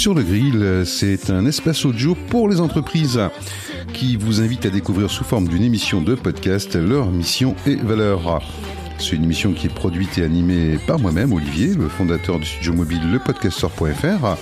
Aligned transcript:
Sur 0.00 0.14
le 0.14 0.22
grill, 0.22 0.84
c'est 0.86 1.28
un 1.28 1.44
espace 1.44 1.84
audio 1.84 2.16
pour 2.30 2.48
les 2.48 2.62
entreprises 2.62 3.20
qui 3.92 4.16
vous 4.16 4.40
invite 4.40 4.64
à 4.64 4.70
découvrir 4.70 5.10
sous 5.10 5.24
forme 5.24 5.46
d'une 5.46 5.62
émission 5.62 6.00
de 6.00 6.14
podcast 6.14 6.74
leur 6.74 7.10
mission 7.10 7.54
et 7.66 7.74
valeurs. 7.74 8.40
C'est 8.98 9.16
une 9.16 9.24
émission 9.24 9.52
qui 9.52 9.66
est 9.66 9.74
produite 9.74 10.16
et 10.16 10.24
animée 10.24 10.78
par 10.86 10.98
moi-même, 10.98 11.34
Olivier, 11.34 11.74
le 11.74 11.90
fondateur 11.90 12.38
du 12.38 12.46
studio 12.46 12.72
mobile 12.72 13.12
lepodcaster.fr. 13.12 14.38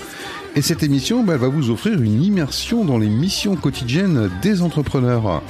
Et 0.55 0.63
cette 0.63 0.85
émission 0.85 1.25
bah, 1.25 1.37
va 1.37 1.49
vous 1.49 1.71
offrir 1.71 2.01
une 2.01 2.23
immersion 2.23 2.85
dans 2.85 2.97
les 2.97 3.11
missions 3.11 3.57
quotidiennes 3.57 4.31
des 4.41 4.63
entrepreneurs. 4.63 5.43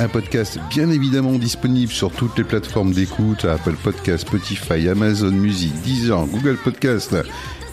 Un 0.00 0.08
podcast 0.08 0.58
bien 0.68 0.90
évidemment 0.90 1.38
disponible 1.38 1.92
sur 1.92 2.12
toutes 2.12 2.36
les 2.36 2.44
plateformes 2.44 2.92
d'écoute, 2.92 3.46
Apple 3.46 3.76
Podcast, 3.82 4.26
Spotify, 4.26 4.86
Amazon 4.90 5.30
Music, 5.30 5.72
Deezer, 5.80 6.26
Google 6.26 6.58
Podcast 6.62 7.16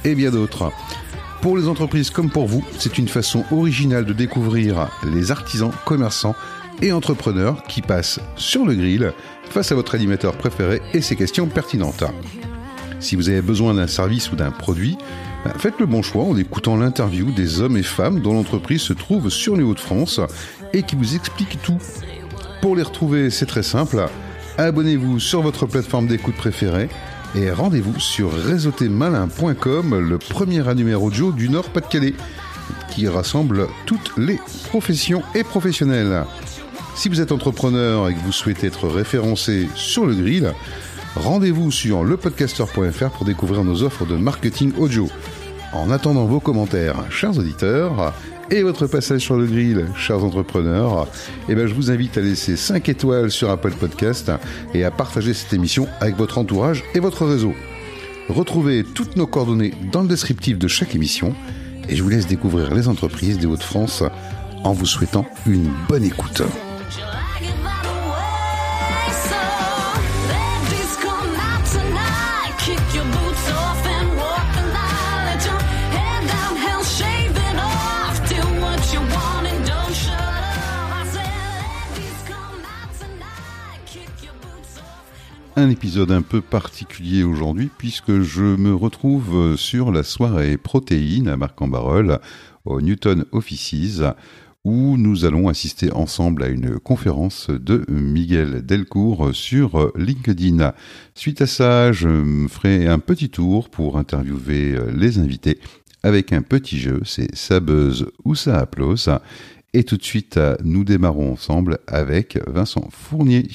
et 0.06 0.16
bien 0.16 0.32
d'autres. 0.32 0.72
Pour 1.42 1.58
les 1.58 1.68
entreprises 1.68 2.10
comme 2.10 2.30
pour 2.30 2.48
vous, 2.48 2.64
c'est 2.78 2.98
une 2.98 3.08
façon 3.08 3.44
originale 3.52 4.06
de 4.06 4.14
découvrir 4.14 4.90
les 5.04 5.32
artisans, 5.32 5.72
commerçants 5.86 6.36
et 6.82 6.92
entrepreneurs 6.92 7.64
qui 7.64 7.82
passent 7.82 8.20
sur 8.36 8.66
le 8.66 8.74
grill 8.74 9.14
face 9.50 9.72
à 9.72 9.76
votre 9.76 9.96
animateur 9.96 10.34
préféré 10.36 10.82
et 10.94 11.02
ses 11.02 11.16
questions 11.16 11.48
pertinentes. 11.48 12.04
Si 13.00 13.16
vous 13.16 13.30
avez 13.30 13.42
besoin 13.42 13.76
d'un 13.76 13.88
service 13.88 14.32
ou 14.32 14.36
d'un 14.36 14.52
produit, 14.52 14.98
ben, 15.46 15.54
faites 15.58 15.80
le 15.80 15.86
bon 15.86 16.02
choix 16.02 16.24
en 16.24 16.36
écoutant 16.36 16.76
l'interview 16.76 17.32
des 17.32 17.62
hommes 17.62 17.78
et 17.78 17.84
femmes 17.84 18.22
dont 18.22 18.34
l'entreprise 18.34 18.82
se 18.82 18.94
trouve 18.94 19.30
sur 19.30 19.56
les 19.56 19.64
Hauts-de-France 19.64 20.20
et 20.74 20.82
qui 20.82 20.96
vous 20.96 21.16
expliquent 21.16 21.62
tout. 21.62 21.78
Pour 22.62 22.76
les 22.76 22.84
retrouver, 22.84 23.30
c'est 23.30 23.46
très 23.46 23.64
simple. 23.64 24.08
Abonnez-vous 24.58 25.20
sur 25.20 25.44
votre 25.44 25.68
plateforme 25.68 26.08
d'écoute 26.08 26.36
préférée 26.36 26.90
et 27.36 27.52
rendez-vous 27.52 28.00
sur 28.00 28.32
réseautémalin.com, 28.32 30.00
le 30.00 30.18
premier 30.18 30.68
annuaire 30.68 31.04
audio 31.04 31.32
du 31.32 31.50
Nord-Pas-de-Calais, 31.50 32.14
qui 32.90 33.08
rassemble 33.08 33.68
toutes 33.86 34.12
les 34.18 34.40
professions 34.70 35.24
et 35.36 35.44
professionnels. 35.44 36.26
Si 36.96 37.10
vous 37.10 37.22
êtes 37.22 37.32
entrepreneur 37.32 38.10
et 38.10 38.14
que 38.14 38.20
vous 38.20 38.32
souhaitez 38.32 38.68
être 38.68 38.88
référencé 38.88 39.68
sur 39.76 40.06
le 40.06 40.16
grill, 40.16 40.54
rendez-vous 41.16 41.72
sur 41.72 42.04
lepodcaster.fr 42.04 43.10
pour 43.10 43.26
découvrir 43.26 43.64
nos 43.64 43.84
offres 43.84 44.06
de 44.06 44.16
marketing 44.16 44.74
audio. 44.78 45.08
En 45.74 45.92
attendant 45.92 46.26
vos 46.26 46.40
commentaires, 46.40 47.12
chers 47.12 47.38
auditeurs, 47.38 48.14
et 48.50 48.64
votre 48.64 48.88
passage 48.88 49.22
sur 49.22 49.36
le 49.36 49.46
grill, 49.46 49.88
chers 49.96 50.24
entrepreneurs, 50.24 51.08
eh 51.50 51.56
ben, 51.56 51.68
je 51.68 51.74
vous 51.74 51.92
invite 51.92 52.18
à 52.18 52.22
laisser 52.22 52.56
5 52.56 52.88
étoiles 52.90 53.32
sur 53.32 53.50
Apple 53.50 53.72
Podcast 53.72 54.32
et 54.74 54.84
à 54.84 54.92
partager 54.92 55.34
cette 55.34 55.54
émission 55.54 55.88
avec 56.00 56.16
votre 56.16 56.38
entourage 56.38 56.84
et 56.94 57.00
votre 57.00 57.26
réseau. 57.26 57.54
Retrouvez 58.30 58.84
toutes 58.84 59.16
nos 59.16 59.28
coordonnées 59.28 59.74
dans 59.92 60.02
le 60.02 60.08
descriptif 60.08 60.58
de 60.58 60.68
chaque 60.68 60.96
émission 60.96 61.34
et 61.90 61.96
je 61.96 62.04
vous 62.04 62.10
laisse 62.10 62.28
découvrir 62.28 62.74
les 62.74 62.88
entreprises 62.88 63.40
des 63.40 63.48
Hauts-de-France 63.48 64.04
en 64.64 64.74
vous 64.74 64.86
souhaitant 64.86 65.26
une 65.46 65.70
bonne 65.88 66.04
écoute. 66.04 66.44
Un 85.58 85.72
épisode 85.72 86.12
un 86.12 86.22
peu 86.22 86.40
particulier 86.40 87.24
aujourd'hui 87.24 87.72
puisque 87.80 88.22
je 88.22 88.44
me 88.44 88.76
retrouve 88.76 89.56
sur 89.58 89.92
la 89.92 90.04
soirée 90.04 90.56
protéine 90.56 91.28
à 91.28 91.36
Marc-en-Barœul 91.36 92.20
au 92.64 92.80
Newton 92.80 93.26
Offices 93.32 94.04
où 94.64 94.98
nous 94.98 95.26
allons 95.26 95.48
assister 95.48 95.92
ensemble 95.92 96.44
à 96.44 96.48
une 96.48 96.78
conférence 96.78 97.50
de 97.50 97.84
Miguel 97.90 98.68
Delcourt 98.68 99.34
sur 99.34 99.92
LinkedIn. 99.96 100.74
Suite 101.16 101.42
à 101.42 101.48
ça, 101.48 101.92
je 101.92 102.08
me 102.08 102.48
ferai 102.48 102.86
un 102.86 103.00
petit 103.00 103.32
tour 103.32 103.72
pour 103.72 103.98
interviewer 103.98 104.78
les 104.94 105.18
invités 105.18 105.60
avec 106.04 106.34
un 106.34 106.44
petit 106.44 106.78
jeu, 106.78 107.02
c'est 107.04 107.34
ça 107.36 107.60
buzz 107.60 108.12
ou 108.24 108.36
ça 108.36 108.60
applause. 108.60 109.10
Et 109.74 109.84
tout 109.84 109.98
de 109.98 110.04
suite, 110.04 110.40
nous 110.64 110.84
démarrons 110.84 111.32
ensemble 111.32 111.80
avec 111.88 112.38
Vincent 112.48 112.88
Fournier. 112.92 113.48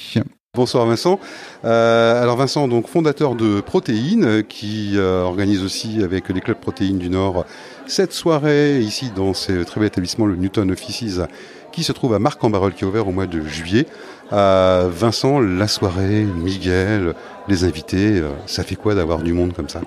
Bonsoir 0.55 0.85
Vincent. 0.85 1.19
Euh, 1.65 2.21
alors 2.21 2.37
Vincent, 2.37 2.67
donc 2.67 2.87
fondateur 2.87 3.33
de 3.33 3.59
Protéines, 3.59 4.23
euh, 4.23 4.41
qui 4.43 4.91
euh, 4.97 5.23
organise 5.23 5.63
aussi 5.63 6.03
avec 6.03 6.29
les 6.29 6.41
clubs 6.41 6.59
Protéines 6.59 6.99
du 6.99 7.09
Nord 7.09 7.45
cette 7.87 8.13
soirée 8.13 8.79
ici 8.79 9.09
dans 9.15 9.33
ce 9.33 9.63
très 9.63 9.79
bel 9.79 9.87
établissement, 9.87 10.27
le 10.27 10.35
Newton 10.35 10.69
Offices, 10.69 11.21
qui 11.71 11.81
se 11.81 11.91
trouve 11.91 12.13
à 12.13 12.19
Marc-en-Barœul, 12.19 12.75
qui 12.75 12.83
est 12.83 12.87
ouvert 12.87 13.07
au 13.07 13.11
mois 13.11 13.25
de 13.25 13.41
juillet. 13.41 13.87
Vincent, 14.29 15.39
la 15.39 15.67
soirée, 15.67 16.23
Miguel, 16.23 17.15
les 17.47 17.63
invités, 17.63 18.21
ça 18.45 18.63
fait 18.63 18.75
quoi 18.75 18.93
d'avoir 18.93 19.23
du 19.23 19.33
monde 19.33 19.53
comme 19.53 19.69
ça? 19.69 19.81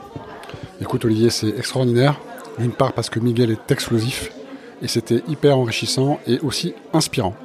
Écoute 0.81 1.05
Olivier, 1.05 1.31
c'est 1.31 1.57
extraordinaire. 1.57 2.19
D'une 2.59 2.73
part 2.73 2.93
parce 2.93 3.09
que 3.09 3.21
Miguel 3.21 3.53
est 3.53 3.71
explosif 3.71 4.33
et 4.83 4.89
c'était 4.89 5.23
hyper 5.29 5.59
enrichissant 5.59 6.19
et 6.27 6.41
aussi 6.41 6.75
inspirant. 6.93 7.37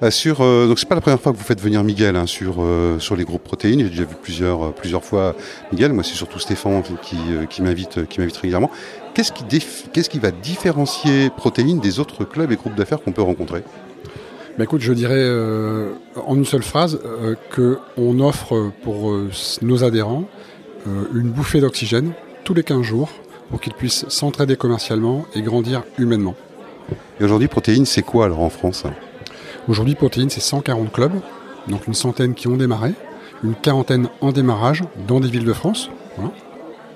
Euh, 0.00 0.12
sur, 0.12 0.42
euh, 0.42 0.68
donc 0.68 0.78
c'est 0.78 0.88
pas 0.88 0.94
la 0.94 1.00
première 1.00 1.20
fois 1.20 1.32
que 1.32 1.36
vous 1.36 1.42
faites 1.42 1.60
venir 1.60 1.82
Miguel 1.82 2.14
hein, 2.14 2.26
sur 2.26 2.58
euh, 2.60 3.00
sur 3.00 3.16
les 3.16 3.24
groupes 3.24 3.42
protéines. 3.42 3.80
J'ai 3.80 3.88
déjà 3.88 4.04
vu 4.04 4.14
plusieurs 4.22 4.72
plusieurs 4.72 5.02
fois 5.02 5.34
Miguel. 5.72 5.92
Moi, 5.92 6.04
c'est 6.04 6.14
surtout 6.14 6.38
Stéphane 6.38 6.84
qui, 7.02 7.16
qui 7.50 7.62
m'invite 7.62 8.06
qui 8.06 8.20
m'invite 8.20 8.36
régulièrement. 8.36 8.70
Qu'est-ce 9.14 9.32
qui 9.32 9.42
qu'est-ce 9.92 10.08
qui 10.08 10.20
va 10.20 10.30
différencier 10.30 11.30
Protéines 11.30 11.80
des 11.80 11.98
autres 11.98 12.24
clubs 12.24 12.52
et 12.52 12.54
groupes 12.54 12.76
d'affaires 12.76 13.02
qu'on 13.02 13.10
peut 13.10 13.22
rencontrer? 13.22 13.64
Bah 14.56 14.64
écoute, 14.64 14.82
je 14.82 14.92
dirais 14.92 15.24
en 16.14 16.36
une 16.36 16.44
seule 16.44 16.62
phrase 16.62 17.00
que 17.50 17.78
on 17.96 18.20
offre 18.20 18.70
pour 18.84 19.12
nos 19.62 19.82
adhérents 19.82 20.28
une 20.86 21.30
bouffée 21.30 21.60
d'oxygène 21.60 22.12
tous 22.44 22.54
les 22.54 22.62
15 22.62 22.82
jours 22.82 23.10
pour 23.50 23.60
qu'ils 23.60 23.74
puissent 23.74 24.08
s'entraider 24.08 24.54
commercialement 24.54 25.26
et 25.34 25.42
grandir 25.42 25.82
humainement. 25.98 26.36
Et 27.20 27.24
aujourd'hui, 27.24 27.48
Protéines, 27.48 27.86
c'est 27.86 28.02
quoi 28.02 28.26
alors 28.26 28.40
en 28.40 28.50
France? 28.50 28.84
Aujourd'hui, 29.68 29.94
Protéines, 29.94 30.30
c'est 30.30 30.40
140 30.40 30.90
clubs, 30.90 31.12
donc 31.68 31.86
une 31.86 31.92
centaine 31.92 32.32
qui 32.32 32.48
ont 32.48 32.56
démarré, 32.56 32.92
une 33.44 33.54
quarantaine 33.54 34.08
en 34.22 34.32
démarrage 34.32 34.82
dans 35.06 35.20
des 35.20 35.28
villes 35.28 35.44
de 35.44 35.52
France. 35.52 35.90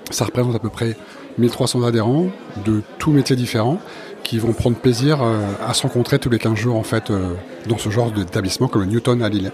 Ça 0.09 0.25
représente 0.25 0.55
à 0.55 0.59
peu 0.59 0.69
près 0.69 0.97
1300 1.37 1.83
adhérents 1.83 2.27
de 2.65 2.81
tous 2.97 3.11
métiers 3.11 3.35
différents 3.35 3.79
qui 4.23 4.39
vont 4.39 4.53
prendre 4.53 4.75
plaisir 4.75 5.21
euh, 5.21 5.45
à 5.65 5.73
se 5.73 5.83
rencontrer 5.83 6.17
tous 6.17 6.29
les 6.29 6.39
15 6.39 6.55
jours 6.55 6.75
en 6.75 6.83
fait 6.83 7.11
euh, 7.11 7.33
dans 7.67 7.77
ce 7.77 7.89
genre 7.89 8.11
d'établissement 8.11 8.67
comme 8.67 8.81
le 8.81 8.87
Newton 8.87 9.21
à 9.21 9.29
Lille. 9.29 9.51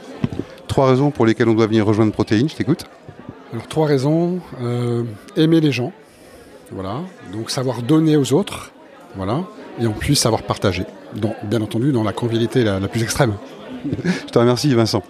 Trois 0.68 0.90
raisons 0.90 1.12
pour 1.12 1.25
lesquelles 1.25 1.50
on 1.50 1.53
doit 1.53 1.68
venir 1.68 1.86
rejoindre 1.86 2.12
Protéines, 2.12 2.50
je 2.50 2.56
t'écoute. 2.56 2.86
Alors 3.51 3.68
trois 3.68 3.88
raisons. 3.88 4.40
Euh, 4.62 5.03
aimer 5.36 5.59
les 5.59 5.72
gens, 5.72 5.91
voilà. 6.72 7.01
Donc 7.34 7.51
savoir 7.51 7.81
donner 7.81 8.16
aux 8.16 8.34
autres, 8.34 8.72
voilà. 9.16 9.44
Et 9.80 9.88
en 9.88 9.94
plus 9.94 10.16
savoir 10.16 10.44
partager 10.44 10.86
bien 11.14 11.62
entendu 11.62 11.92
dans 11.92 12.03
la 12.03 12.14
convivialité 12.14 12.64
la, 12.64 12.80
plus 12.88 13.03
extrême. 13.03 13.34
Je 14.06 14.31
te 14.31 14.40
remercie 14.40 14.74
Vincent. 14.74 15.03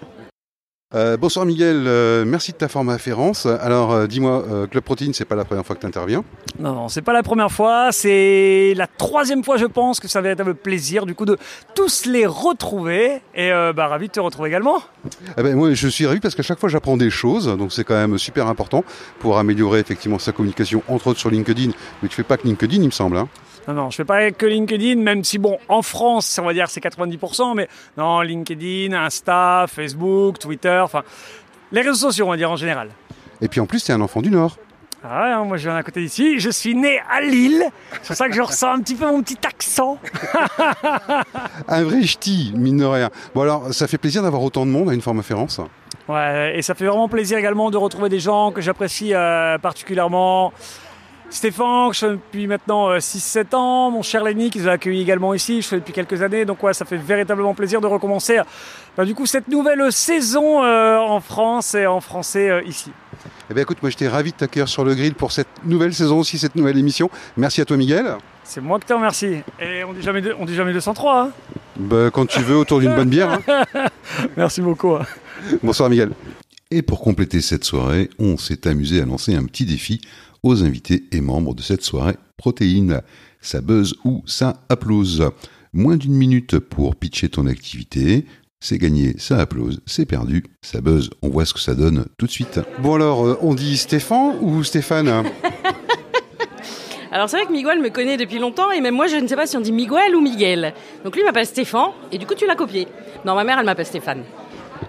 Euh, 0.92 1.16
bonsoir 1.16 1.46
Miguel, 1.46 1.84
euh, 1.86 2.24
merci 2.24 2.50
de 2.50 2.56
ta 2.56 2.66
afférence. 2.66 3.46
Alors 3.46 3.92
euh, 3.92 4.06
dis-moi, 4.08 4.66
Club 4.68 4.82
Protein, 4.82 5.10
c'est 5.12 5.24
pas 5.24 5.36
la 5.36 5.44
première 5.44 5.64
fois 5.64 5.76
que 5.76 5.80
tu 5.80 5.86
interviens 5.86 6.24
Non, 6.58 6.74
non, 6.74 6.88
c'est 6.88 7.02
pas 7.02 7.12
la 7.12 7.22
première 7.22 7.52
fois, 7.52 7.92
c'est 7.92 8.74
la 8.76 8.88
troisième 8.88 9.44
fois 9.44 9.56
je 9.56 9.66
pense 9.66 10.00
que 10.00 10.08
ça 10.08 10.20
va 10.20 10.30
être 10.30 10.40
un 10.40 10.52
plaisir 10.52 11.06
du 11.06 11.14
coup 11.14 11.26
de 11.26 11.38
tous 11.76 12.06
les 12.06 12.26
retrouver 12.26 13.20
et 13.36 13.50
bah, 13.76 13.86
ravi 13.86 14.08
de 14.08 14.12
te 14.12 14.18
retrouver 14.18 14.48
également. 14.48 14.82
Eh 15.38 15.42
ben, 15.44 15.54
moi 15.54 15.72
je 15.74 15.86
suis 15.86 16.06
ravi 16.06 16.18
parce 16.18 16.34
qu'à 16.34 16.42
chaque 16.42 16.58
fois 16.58 16.68
j'apprends 16.68 16.96
des 16.96 17.10
choses, 17.10 17.46
donc 17.56 17.72
c'est 17.72 17.84
quand 17.84 17.94
même 17.94 18.18
super 18.18 18.48
important 18.48 18.82
pour 19.20 19.38
améliorer 19.38 19.78
effectivement 19.78 20.18
sa 20.18 20.32
communication, 20.32 20.82
entre 20.88 21.06
autres 21.06 21.20
sur 21.20 21.30
LinkedIn, 21.30 21.70
mais 22.02 22.08
tu 22.08 22.16
fais 22.16 22.24
pas 22.24 22.36
que 22.36 22.48
LinkedIn 22.48 22.82
il 22.82 22.86
me 22.86 22.90
semble. 22.90 23.16
Hein. 23.16 23.28
Non, 23.68 23.74
non, 23.74 23.90
je 23.90 23.96
fais 23.96 24.04
pas 24.04 24.30
que 24.30 24.46
LinkedIn, 24.46 24.96
même 25.00 25.22
si, 25.22 25.38
bon, 25.38 25.58
en 25.68 25.82
France, 25.82 26.38
on 26.40 26.46
va 26.46 26.52
dire 26.52 26.68
c'est 26.68 26.82
90%, 26.82 27.54
mais 27.54 27.68
non, 27.96 28.20
LinkedIn, 28.20 28.92
Insta, 28.92 29.66
Facebook, 29.68 30.38
Twitter, 30.38 30.80
enfin, 30.82 31.02
les 31.72 31.82
réseaux 31.82 32.08
sociaux, 32.08 32.26
on 32.26 32.30
va 32.30 32.36
dire 32.36 32.50
en 32.50 32.56
général. 32.56 32.90
Et 33.40 33.48
puis 33.48 33.60
en 33.60 33.66
plus, 33.66 33.84
tu 33.84 33.92
es 33.92 33.94
un 33.94 34.00
enfant 34.00 34.22
du 34.22 34.30
Nord. 34.30 34.56
Ah 35.02 35.22
ouais, 35.22 35.28
hein, 35.30 35.44
moi 35.44 35.56
je 35.56 35.62
viens 35.62 35.76
à 35.76 35.82
côté 35.82 36.02
d'ici, 36.02 36.38
je 36.38 36.50
suis 36.50 36.74
né 36.74 37.00
à 37.10 37.22
Lille, 37.22 37.64
c'est 38.02 38.08
pour 38.08 38.16
ça 38.16 38.28
que 38.28 38.34
je 38.34 38.42
ressens 38.42 38.74
un 38.74 38.80
petit 38.80 38.94
peu 38.94 39.06
mon 39.06 39.22
petit 39.22 39.38
accent. 39.46 39.96
un 41.68 41.84
vrai 41.84 42.02
ch'ti, 42.02 42.52
mine 42.54 42.76
de 42.76 42.84
rien. 42.84 43.08
Bon 43.34 43.40
alors, 43.40 43.72
ça 43.72 43.86
fait 43.86 43.96
plaisir 43.96 44.22
d'avoir 44.22 44.42
autant 44.42 44.66
de 44.66 44.70
monde 44.70 44.90
à 44.90 44.92
une 44.92 45.00
forme 45.00 45.20
afférence. 45.20 45.58
Ouais, 46.06 46.58
et 46.58 46.60
ça 46.60 46.74
fait 46.74 46.84
vraiment 46.84 47.08
plaisir 47.08 47.38
également 47.38 47.70
de 47.70 47.78
retrouver 47.78 48.10
des 48.10 48.20
gens 48.20 48.52
que 48.52 48.60
j'apprécie 48.60 49.14
euh, 49.14 49.56
particulièrement 49.56 50.52
Stéphane, 51.30 51.90
que 51.90 51.94
je 51.94 52.00
fais 52.00 52.10
depuis 52.10 52.46
maintenant 52.46 52.90
6-7 52.96 53.54
ans, 53.54 53.90
mon 53.90 54.02
cher 54.02 54.24
Lenny 54.24 54.50
qui 54.50 54.58
nous 54.58 54.68
a 54.68 54.72
accueillis 54.72 55.00
également 55.00 55.32
ici, 55.32 55.62
je 55.62 55.68
fais 55.68 55.76
depuis 55.76 55.92
quelques 55.92 56.22
années, 56.22 56.44
donc 56.44 56.62
ouais, 56.62 56.74
ça 56.74 56.84
fait 56.84 56.96
véritablement 56.96 57.54
plaisir 57.54 57.80
de 57.80 57.86
recommencer 57.86 58.40
bah, 58.96 59.04
du 59.04 59.14
coup 59.14 59.26
cette 59.26 59.48
nouvelle 59.48 59.92
saison 59.92 60.62
en 60.62 61.20
France 61.20 61.74
et 61.74 61.86
en 61.86 62.00
français 62.00 62.62
ici. 62.66 62.90
Eh 63.50 63.54
bien 63.54 63.62
écoute, 63.62 63.78
moi 63.82 63.90
j'étais 63.90 64.08
ravi 64.08 64.32
de 64.32 64.36
t'accueillir 64.36 64.68
sur 64.68 64.84
le 64.84 64.94
grill 64.94 65.14
pour 65.14 65.32
cette 65.32 65.64
nouvelle 65.64 65.94
saison 65.94 66.18
aussi, 66.18 66.38
cette 66.38 66.56
nouvelle 66.56 66.78
émission. 66.78 67.10
Merci 67.36 67.60
à 67.60 67.64
toi 67.64 67.76
Miguel. 67.76 68.16
C'est 68.44 68.60
moi 68.60 68.80
qui 68.80 68.86
te 68.86 68.92
remercie. 68.92 69.42
Et 69.60 69.84
on 69.84 69.92
dit 69.92 70.02
jamais, 70.02 70.22
on 70.38 70.44
dit 70.44 70.54
jamais 70.54 70.72
203. 70.72 71.22
Hein 71.22 71.30
bah, 71.76 72.10
quand 72.12 72.26
tu 72.26 72.40
veux, 72.40 72.56
autour 72.56 72.80
d'une 72.80 72.94
bonne 72.94 73.08
bière. 73.08 73.38
Hein. 73.48 73.88
Merci 74.36 74.60
beaucoup. 74.60 74.94
Hein. 74.94 75.06
Bonsoir 75.62 75.88
Miguel. 75.88 76.10
Et 76.70 76.82
pour 76.82 77.00
compléter 77.00 77.40
cette 77.40 77.64
soirée, 77.64 78.10
on 78.18 78.36
s'est 78.36 78.68
amusé 78.68 79.00
à 79.00 79.04
lancer 79.04 79.34
un 79.34 79.44
petit 79.44 79.64
défi 79.64 80.00
aux 80.42 80.62
invités 80.64 81.04
et 81.12 81.20
membres 81.20 81.54
de 81.54 81.62
cette 81.62 81.82
soirée 81.82 82.16
protéine. 82.36 83.02
Ça 83.40 83.60
buzz 83.60 83.94
ou 84.04 84.22
ça 84.26 84.62
applause. 84.68 85.30
Moins 85.72 85.96
d'une 85.96 86.14
minute 86.14 86.58
pour 86.58 86.96
pitcher 86.96 87.28
ton 87.28 87.46
activité. 87.46 88.26
C'est 88.62 88.76
gagné, 88.76 89.14
ça 89.16 89.38
applause, 89.38 89.80
c'est 89.86 90.04
perdu, 90.04 90.44
ça 90.60 90.82
buzz. 90.82 91.08
On 91.22 91.30
voit 91.30 91.46
ce 91.46 91.54
que 91.54 91.60
ça 91.60 91.74
donne 91.74 92.04
tout 92.18 92.26
de 92.26 92.30
suite. 92.30 92.60
Bon 92.80 92.94
alors, 92.94 93.26
euh, 93.26 93.38
on 93.40 93.54
dit 93.54 93.78
Stéphane 93.78 94.36
ou 94.42 94.62
Stéphane? 94.62 95.08
Alors 97.12 97.28
c'est 97.28 97.38
vrai 97.38 97.46
que 97.46 97.52
Miguel 97.52 97.80
me 97.80 97.88
connaît 97.88 98.16
depuis 98.16 98.38
longtemps 98.38 98.70
et 98.70 98.80
même 98.80 98.94
moi 98.94 99.08
je 99.08 99.16
ne 99.16 99.26
sais 99.26 99.34
pas 99.34 99.46
si 99.46 99.56
on 99.56 99.60
dit 99.60 99.72
Miguel 99.72 100.14
ou 100.14 100.20
Miguel. 100.20 100.74
Donc 101.04 101.16
lui 101.16 101.24
m'appelle 101.24 101.46
Stéphane 101.46 101.90
et 102.12 102.18
du 102.18 102.26
coup 102.26 102.34
tu 102.34 102.46
l'as 102.46 102.54
copié. 102.54 102.86
Non, 103.24 103.34
ma 103.34 103.44
mère 103.44 103.58
elle 103.58 103.64
m'appelle 103.64 103.86
Stéphane. 103.86 104.22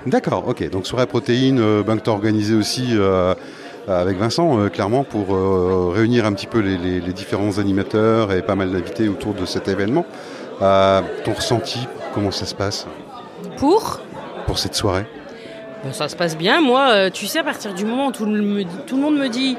D'accord, 0.05 0.47
ok. 0.47 0.69
Donc 0.69 0.85
soirée 0.85 1.07
protéine, 1.07 1.59
euh, 1.59 1.81
ben, 1.81 1.97
que 1.97 2.03
tu 2.03 2.09
as 2.09 2.13
organisé 2.13 2.53
aussi 2.53 2.87
euh, 2.91 3.33
avec 3.87 4.17
Vincent, 4.17 4.59
euh, 4.59 4.69
clairement, 4.69 5.03
pour 5.03 5.27
réunir 5.93 6.25
un 6.25 6.33
petit 6.33 6.47
peu 6.47 6.59
les, 6.59 6.99
différents 7.13 7.57
animateurs 7.57 8.31
et 8.31 8.41
pas 8.41 8.55
mal 8.55 8.71
d'invités 8.71 9.09
autour 9.09 9.33
de 9.33 9.45
cet 9.45 9.67
événement. 9.67 10.05
ton 10.59 11.33
ressenti, 11.33 11.87
comment 12.13 12.31
ça 12.31 12.45
se 12.45 12.55
passe? 12.55 12.87
Pour? 13.57 13.99
Pour 14.45 14.57
cette 14.57 14.75
soirée? 14.75 15.05
Ça 15.91 16.07
se 16.07 16.15
passe 16.15 16.37
bien. 16.37 16.61
Moi, 16.61 17.09
tu 17.09 17.25
sais, 17.25 17.39
à 17.39 17.43
partir 17.43 17.73
du 17.73 17.85
moment 17.85 18.07
où 18.07 18.11
tout 18.11 18.25
le, 18.25 18.63
tout 18.85 18.95
le 18.95 19.01
monde 19.01 19.17
me 19.17 19.27
dit 19.27 19.57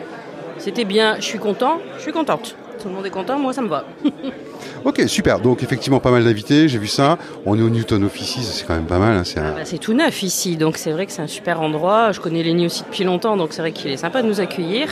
c'était 0.59 0.85
bien, 0.85 1.17
je 1.17 1.23
suis 1.23 1.41
content, 1.41 1.81
je 1.97 2.03
suis 2.03 2.13
contente. 2.13 2.55
Tout 2.81 2.89
le 2.89 2.95
monde 2.95 3.07
est 3.07 3.11
content, 3.11 3.39
moi 3.39 3.53
ça 3.53 3.63
me 3.63 3.69
va. 3.69 3.85
ok, 4.85 5.03
super. 5.07 5.41
Donc 5.41 5.63
effectivement 5.63 6.01
pas 6.01 6.11
mal 6.11 6.25
d'invités, 6.25 6.69
j'ai 6.69 6.79
vu 6.79 6.87
ça. 6.87 7.19
On 7.47 7.59
est 7.59 7.63
au 7.63 7.71
Newton 7.71 8.05
Offices, 8.05 8.51
c'est 8.53 8.67
quand 8.67 8.75
même 8.75 8.87
pas 8.87 8.99
mal. 8.99 9.17
Hein, 9.17 9.23
ah 9.37 9.41
bah, 9.53 9.65
c'est 9.65 9.79
tout 9.79 9.93
neuf 9.93 10.23
ici, 10.23 10.57
donc 10.57 10.77
c'est 10.77 10.93
vrai 10.93 11.07
que 11.07 11.13
c'est 11.13 11.23
un 11.23 11.27
super 11.27 11.61
endroit. 11.61 12.13
Je 12.13 12.21
connais 12.21 12.43
Lenny 12.43 12.67
aussi 12.67 12.83
depuis 12.83 13.05
longtemps, 13.05 13.37
donc 13.37 13.53
c'est 13.53 13.63
vrai 13.63 13.73
qu'il 13.73 13.91
est 13.91 13.97
sympa 13.97 14.23
de 14.23 14.29
nous 14.29 14.41
accueillir. 14.41 14.89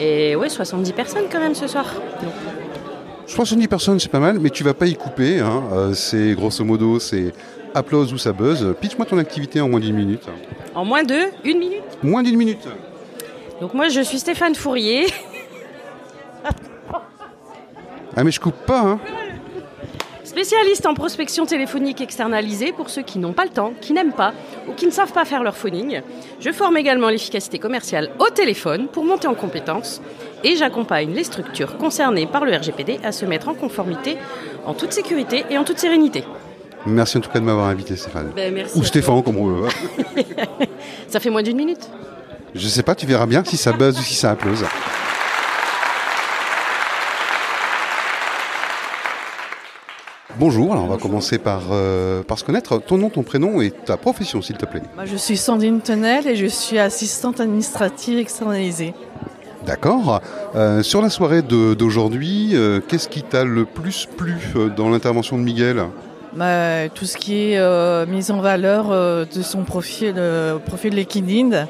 Et 0.00 0.36
ouais, 0.36 0.48
70 0.48 0.92
personnes 0.92 1.24
quand 1.30 1.40
même 1.40 1.54
ce 1.54 1.66
soir. 1.66 1.86
70 3.26 3.68
personnes, 3.68 4.00
c'est 4.00 4.10
pas 4.10 4.20
mal, 4.20 4.38
mais 4.38 4.50
tu 4.50 4.64
vas 4.64 4.74
pas 4.74 4.86
y 4.86 4.94
couper. 4.94 5.40
Hein. 5.40 5.62
Euh, 5.72 5.92
c'est 5.94 6.34
grosso 6.34 6.64
modo, 6.64 6.98
c'est 6.98 7.32
applause 7.74 8.12
ou 8.12 8.18
ça 8.18 8.32
buzz. 8.32 8.74
Pitch-moi 8.80 9.06
ton 9.06 9.18
activité 9.18 9.60
en 9.60 9.68
moins 9.68 9.80
d'une 9.80 9.96
minute. 9.96 10.22
En 10.74 10.84
moins 10.84 11.02
de 11.02 11.16
une 11.44 11.58
minute 11.58 11.82
Moins 12.02 12.22
d'une 12.22 12.36
minute. 12.36 12.66
Donc 13.60 13.74
moi 13.74 13.88
je 13.88 14.00
suis 14.00 14.18
Stéphane 14.18 14.54
Fourier. 14.54 15.06
Ah 18.18 18.24
mais 18.24 18.32
je 18.32 18.40
coupe 18.40 18.66
pas 18.66 18.80
hein 18.80 19.00
Spécialiste 20.24 20.86
en 20.86 20.94
prospection 20.94 21.46
téléphonique 21.46 22.00
externalisée 22.00 22.72
pour 22.72 22.90
ceux 22.90 23.02
qui 23.02 23.20
n'ont 23.20 23.32
pas 23.32 23.44
le 23.44 23.50
temps, 23.50 23.74
qui 23.80 23.92
n'aiment 23.92 24.12
pas 24.12 24.32
ou 24.68 24.72
qui 24.72 24.86
ne 24.86 24.90
savent 24.90 25.12
pas 25.12 25.24
faire 25.24 25.44
leur 25.44 25.56
phoning. 25.56 26.02
Je 26.40 26.50
forme 26.50 26.76
également 26.76 27.10
l'efficacité 27.10 27.60
commerciale 27.60 28.10
au 28.18 28.28
téléphone 28.30 28.88
pour 28.88 29.04
monter 29.04 29.28
en 29.28 29.34
compétences 29.34 30.02
et 30.42 30.56
j'accompagne 30.56 31.14
les 31.14 31.22
structures 31.22 31.76
concernées 31.78 32.26
par 32.26 32.44
le 32.44 32.56
RGPD 32.56 32.98
à 33.04 33.12
se 33.12 33.24
mettre 33.24 33.48
en 33.48 33.54
conformité 33.54 34.18
en 34.66 34.74
toute 34.74 34.92
sécurité 34.92 35.44
et 35.50 35.56
en 35.56 35.62
toute 35.62 35.78
sérénité. 35.78 36.24
Merci 36.86 37.18
en 37.18 37.20
tout 37.20 37.30
cas 37.30 37.38
de 37.38 37.44
m'avoir 37.44 37.68
invité 37.68 37.94
Stéphane. 37.94 38.32
Ben, 38.34 38.66
ou 38.74 38.82
Stéphane 38.82 39.22
comme 39.22 39.36
on 39.36 39.46
veut. 39.46 39.68
Ça 41.08 41.20
fait 41.20 41.30
moins 41.30 41.42
d'une 41.42 41.56
minute. 41.56 41.88
Je 42.54 42.66
sais 42.66 42.82
pas, 42.82 42.96
tu 42.96 43.06
verras 43.06 43.26
bien 43.26 43.44
si 43.44 43.56
ça 43.56 43.72
buzz 43.72 43.96
ou 43.96 44.02
si 44.02 44.14
ça 44.14 44.32
applause. 44.32 44.64
Bonjour, 50.38 50.72
alors 50.72 50.84
on 50.84 50.88
va 50.88 50.98
commencer 50.98 51.38
par, 51.38 51.62
euh, 51.72 52.22
par 52.22 52.38
se 52.38 52.44
connaître. 52.44 52.78
Ton 52.78 52.98
nom, 52.98 53.10
ton 53.10 53.22
prénom 53.22 53.60
et 53.60 53.70
ta 53.70 53.96
profession, 53.96 54.40
s'il 54.40 54.56
te 54.56 54.66
plaît. 54.66 54.82
je 55.04 55.16
suis 55.16 55.36
Sandrine 55.36 55.80
Tenel 55.80 56.26
et 56.28 56.36
je 56.36 56.46
suis 56.46 56.78
assistante 56.78 57.40
administrative 57.40 58.18
externalisée. 58.18 58.94
D'accord. 59.66 60.20
Euh, 60.54 60.82
sur 60.82 61.02
la 61.02 61.10
soirée 61.10 61.42
d'aujourd'hui, 61.42 62.50
euh, 62.54 62.80
qu'est-ce 62.86 63.08
qui 63.08 63.22
t'a 63.22 63.44
le 63.44 63.64
plus 63.64 64.06
plu 64.06 64.38
dans 64.76 64.88
l'intervention 64.88 65.36
de 65.36 65.42
Miguel? 65.42 65.82
Bah, 66.34 66.88
Tout 66.94 67.04
ce 67.04 67.16
qui 67.16 67.52
est 67.52 68.06
mise 68.06 68.30
en 68.30 68.40
valeur 68.40 68.90
de 68.90 69.42
son 69.42 69.64
profil, 69.64 70.14
profil 70.66 70.94
LinkedIn 70.94 71.66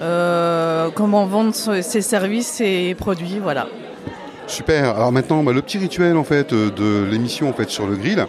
euh, 0.00 0.90
comment 0.94 1.26
vendre 1.26 1.54
ses 1.54 2.02
services 2.02 2.60
et 2.60 2.94
produits, 2.94 3.38
voilà. 3.42 3.66
Super. 4.48 4.96
Alors 4.96 5.12
maintenant, 5.12 5.42
bah, 5.42 5.52
le 5.52 5.62
petit 5.62 5.78
rituel 5.78 6.16
en 6.16 6.24
fait 6.24 6.52
euh, 6.52 6.70
de 6.70 7.04
l'émission 7.08 7.48
en 7.48 7.52
fait 7.52 7.68
sur 7.68 7.86
le 7.86 7.96
grill. 7.96 8.26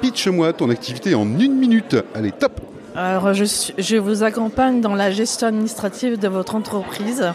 Pitch-moi 0.00 0.52
ton 0.52 0.68
activité 0.68 1.14
en 1.14 1.24
une 1.38 1.54
minute. 1.54 1.96
Allez, 2.14 2.32
top. 2.32 2.60
Alors, 2.94 3.32
je, 3.32 3.44
je, 3.78 3.96
vous 3.96 4.22
accompagne 4.22 4.80
dans 4.80 4.94
la 4.94 5.10
gestion 5.10 5.46
administrative 5.46 6.18
de 6.18 6.28
votre 6.28 6.56
entreprise. 6.56 7.32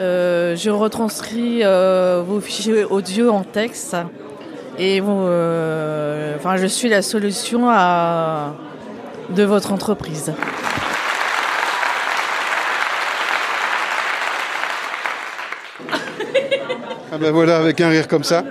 Euh, 0.00 0.54
je 0.56 0.70
retranscris 0.70 1.62
vos 1.62 2.40
fichiers 2.40 2.84
audio 2.84 3.30
en 3.30 3.42
texte 3.44 3.96
et 4.78 5.00
enfin, 5.00 6.56
je 6.56 6.66
suis 6.66 6.88
la 6.88 7.02
solution 7.02 7.68
de 9.30 9.42
votre 9.44 9.72
entreprise. 9.72 10.32
Ah 17.18 17.20
ben 17.20 17.32
voilà, 17.32 17.58
avec 17.58 17.80
un 17.80 17.88
rire 17.88 18.06
comme 18.06 18.22
ça. 18.22 18.44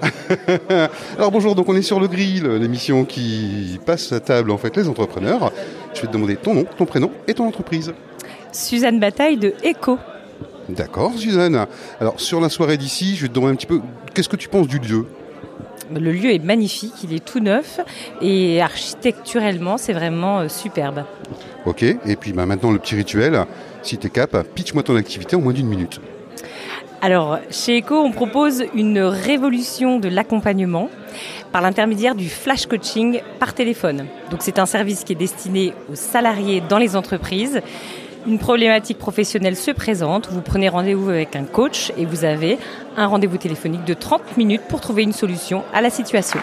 Alors 1.18 1.30
bonjour, 1.30 1.54
donc 1.54 1.68
on 1.68 1.76
est 1.76 1.82
sur 1.82 2.00
le 2.00 2.08
grill, 2.08 2.46
l'émission 2.46 3.04
qui 3.04 3.78
passe 3.84 4.10
à 4.12 4.20
table 4.20 4.50
en 4.50 4.56
fait 4.56 4.74
les 4.74 4.88
entrepreneurs. 4.88 5.52
Je 5.92 6.00
vais 6.00 6.06
te 6.06 6.12
demander 6.12 6.36
ton 6.36 6.54
nom, 6.54 6.64
ton 6.78 6.86
prénom 6.86 7.10
et 7.26 7.34
ton 7.34 7.46
entreprise. 7.46 7.92
Suzanne 8.52 8.98
Bataille 9.00 9.36
de 9.36 9.52
ECO. 9.62 9.98
D'accord 10.70 11.12
Suzanne. 11.14 11.66
Alors 12.00 12.18
sur 12.18 12.40
la 12.40 12.48
soirée 12.48 12.78
d'ici, 12.78 13.14
je 13.14 13.22
vais 13.22 13.28
te 13.28 13.34
demander 13.34 13.52
un 13.52 13.56
petit 13.56 13.66
peu, 13.66 13.82
qu'est-ce 14.14 14.30
que 14.30 14.36
tu 14.36 14.48
penses 14.48 14.66
du 14.66 14.78
lieu? 14.78 15.04
Le 15.92 16.10
lieu 16.10 16.32
est 16.32 16.42
magnifique, 16.42 16.94
il 17.04 17.12
est 17.12 17.22
tout 17.22 17.40
neuf 17.40 17.80
et 18.22 18.62
architecturellement 18.62 19.76
c'est 19.76 19.92
vraiment 19.92 20.40
euh, 20.40 20.48
superbe. 20.48 21.04
Ok, 21.66 21.82
et 21.82 22.16
puis 22.18 22.32
bah, 22.32 22.46
maintenant 22.46 22.70
le 22.70 22.78
petit 22.78 22.94
rituel, 22.94 23.44
si 23.82 23.98
tu 23.98 24.06
es 24.06 24.10
cap, 24.10 24.36
pitch-moi 24.54 24.82
ton 24.82 24.96
activité 24.96 25.36
en 25.36 25.40
moins 25.40 25.52
d'une 25.52 25.68
minute. 25.68 26.00
Alors, 27.00 27.38
chez 27.50 27.78
ECO, 27.78 27.94
on 27.94 28.10
propose 28.10 28.64
une 28.74 28.98
révolution 28.98 30.00
de 30.00 30.08
l'accompagnement 30.08 30.90
par 31.52 31.62
l'intermédiaire 31.62 32.16
du 32.16 32.28
flash 32.28 32.66
coaching 32.66 33.20
par 33.38 33.54
téléphone. 33.54 34.06
Donc, 34.30 34.42
c'est 34.42 34.58
un 34.58 34.66
service 34.66 35.04
qui 35.04 35.12
est 35.12 35.16
destiné 35.16 35.74
aux 35.90 35.94
salariés 35.94 36.60
dans 36.68 36.78
les 36.78 36.96
entreprises. 36.96 37.60
Une 38.26 38.40
problématique 38.40 38.98
professionnelle 38.98 39.56
se 39.56 39.70
présente, 39.70 40.28
vous 40.30 40.42
prenez 40.42 40.68
rendez-vous 40.68 41.08
avec 41.08 41.36
un 41.36 41.44
coach 41.44 41.92
et 41.96 42.04
vous 42.04 42.24
avez 42.24 42.58
un 42.96 43.06
rendez-vous 43.06 43.38
téléphonique 43.38 43.84
de 43.84 43.94
30 43.94 44.36
minutes 44.36 44.62
pour 44.68 44.80
trouver 44.80 45.04
une 45.04 45.12
solution 45.12 45.62
à 45.72 45.80
la 45.80 45.90
situation. 45.90 46.40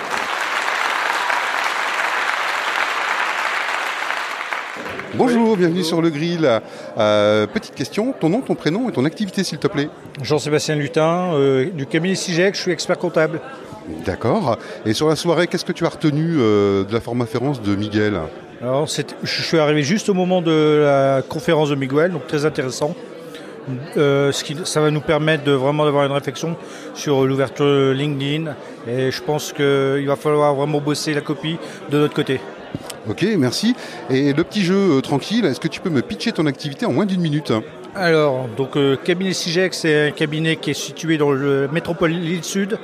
Bonjour, 5.17 5.55
bienvenue 5.55 5.84
sur 5.84 6.01
le 6.01 6.10
grill. 6.10 6.50
Euh, 6.98 7.48
petite 7.48 7.74
question, 7.74 8.13
ton 8.19 8.27
nom, 8.27 8.41
ton 8.41 8.55
prénom 8.55 8.89
et 8.89 8.91
ton 8.91 9.05
activité 9.05 9.45
s'il 9.45 9.60
te 9.60 9.67
plaît 9.67 9.88
Jean-Sébastien 10.22 10.75
Lutin, 10.75 11.34
euh, 11.34 11.69
du 11.72 11.86
cabinet 11.86 12.15
CIGEC, 12.15 12.55
je 12.55 12.62
suis 12.62 12.72
expert 12.72 12.98
comptable. 12.98 13.39
D'accord. 14.05 14.57
Et 14.86 14.93
sur 14.93 15.07
la 15.07 15.15
soirée, 15.15 15.48
qu'est-ce 15.48 15.63
que 15.63 15.72
tu 15.72 15.86
as 15.86 15.89
retenu 15.89 16.36
euh, 16.38 16.84
de 16.84 16.91
la 16.91 17.00
formation 17.00 17.53
de 17.53 17.75
Miguel? 17.75 18.19
Alors, 18.62 18.88
je 18.88 19.41
suis 19.41 19.57
arrivé 19.57 19.84
juste 19.84 20.10
au 20.10 20.13
moment 20.13 20.41
de 20.41 20.81
la 20.84 21.22
conférence 21.22 21.69
de 21.69 21.75
Miguel, 21.75 22.12
donc 22.12 22.27
très 22.27 22.45
intéressant. 22.45 22.93
ce 23.98 24.43
qui, 24.43 24.57
ça 24.65 24.81
va 24.81 24.91
nous 24.91 25.01
permettre 25.01 25.45
de 25.45 25.53
vraiment 25.53 25.86
d'avoir 25.86 26.05
une 26.05 26.12
réflexion 26.12 26.57
sur 26.93 27.25
l'ouverture 27.25 27.93
LinkedIn 27.93 28.53
et 28.88 29.12
je 29.12 29.24
pense 29.24 29.53
qu'il 29.53 30.07
va 30.07 30.15
falloir 30.17 30.55
vraiment 30.55 30.81
bosser 30.81 31.13
la 31.13 31.22
copie 31.22 31.57
de 31.89 32.00
notre 32.00 32.13
côté. 32.13 32.41
Ok, 33.07 33.24
merci. 33.38 33.75
Et 34.09 34.33
le 34.33 34.43
petit 34.43 34.63
jeu 34.63 34.97
euh, 34.97 35.01
tranquille, 35.01 35.45
est-ce 35.45 35.59
que 35.59 35.67
tu 35.67 35.79
peux 35.79 35.91
me 35.91 36.01
pitcher 36.01 36.31
ton 36.31 36.47
activité 36.47 36.88
en 36.88 36.91
moins 36.91 37.05
d'une 37.05 37.21
minute 37.21 37.53
Alors, 37.93 38.47
donc 38.57 38.75
euh, 38.77 38.95
cabinet 38.95 39.31
CIGEX, 39.31 39.77
c'est 39.77 40.07
un 40.07 40.12
cabinet 40.12 40.55
qui 40.55 40.71
est 40.71 40.74
situé 40.74 41.19
dans 41.19 41.31
le 41.31 41.67
métropole 41.71 42.12
Lille 42.12 42.43
Sud. 42.43 42.79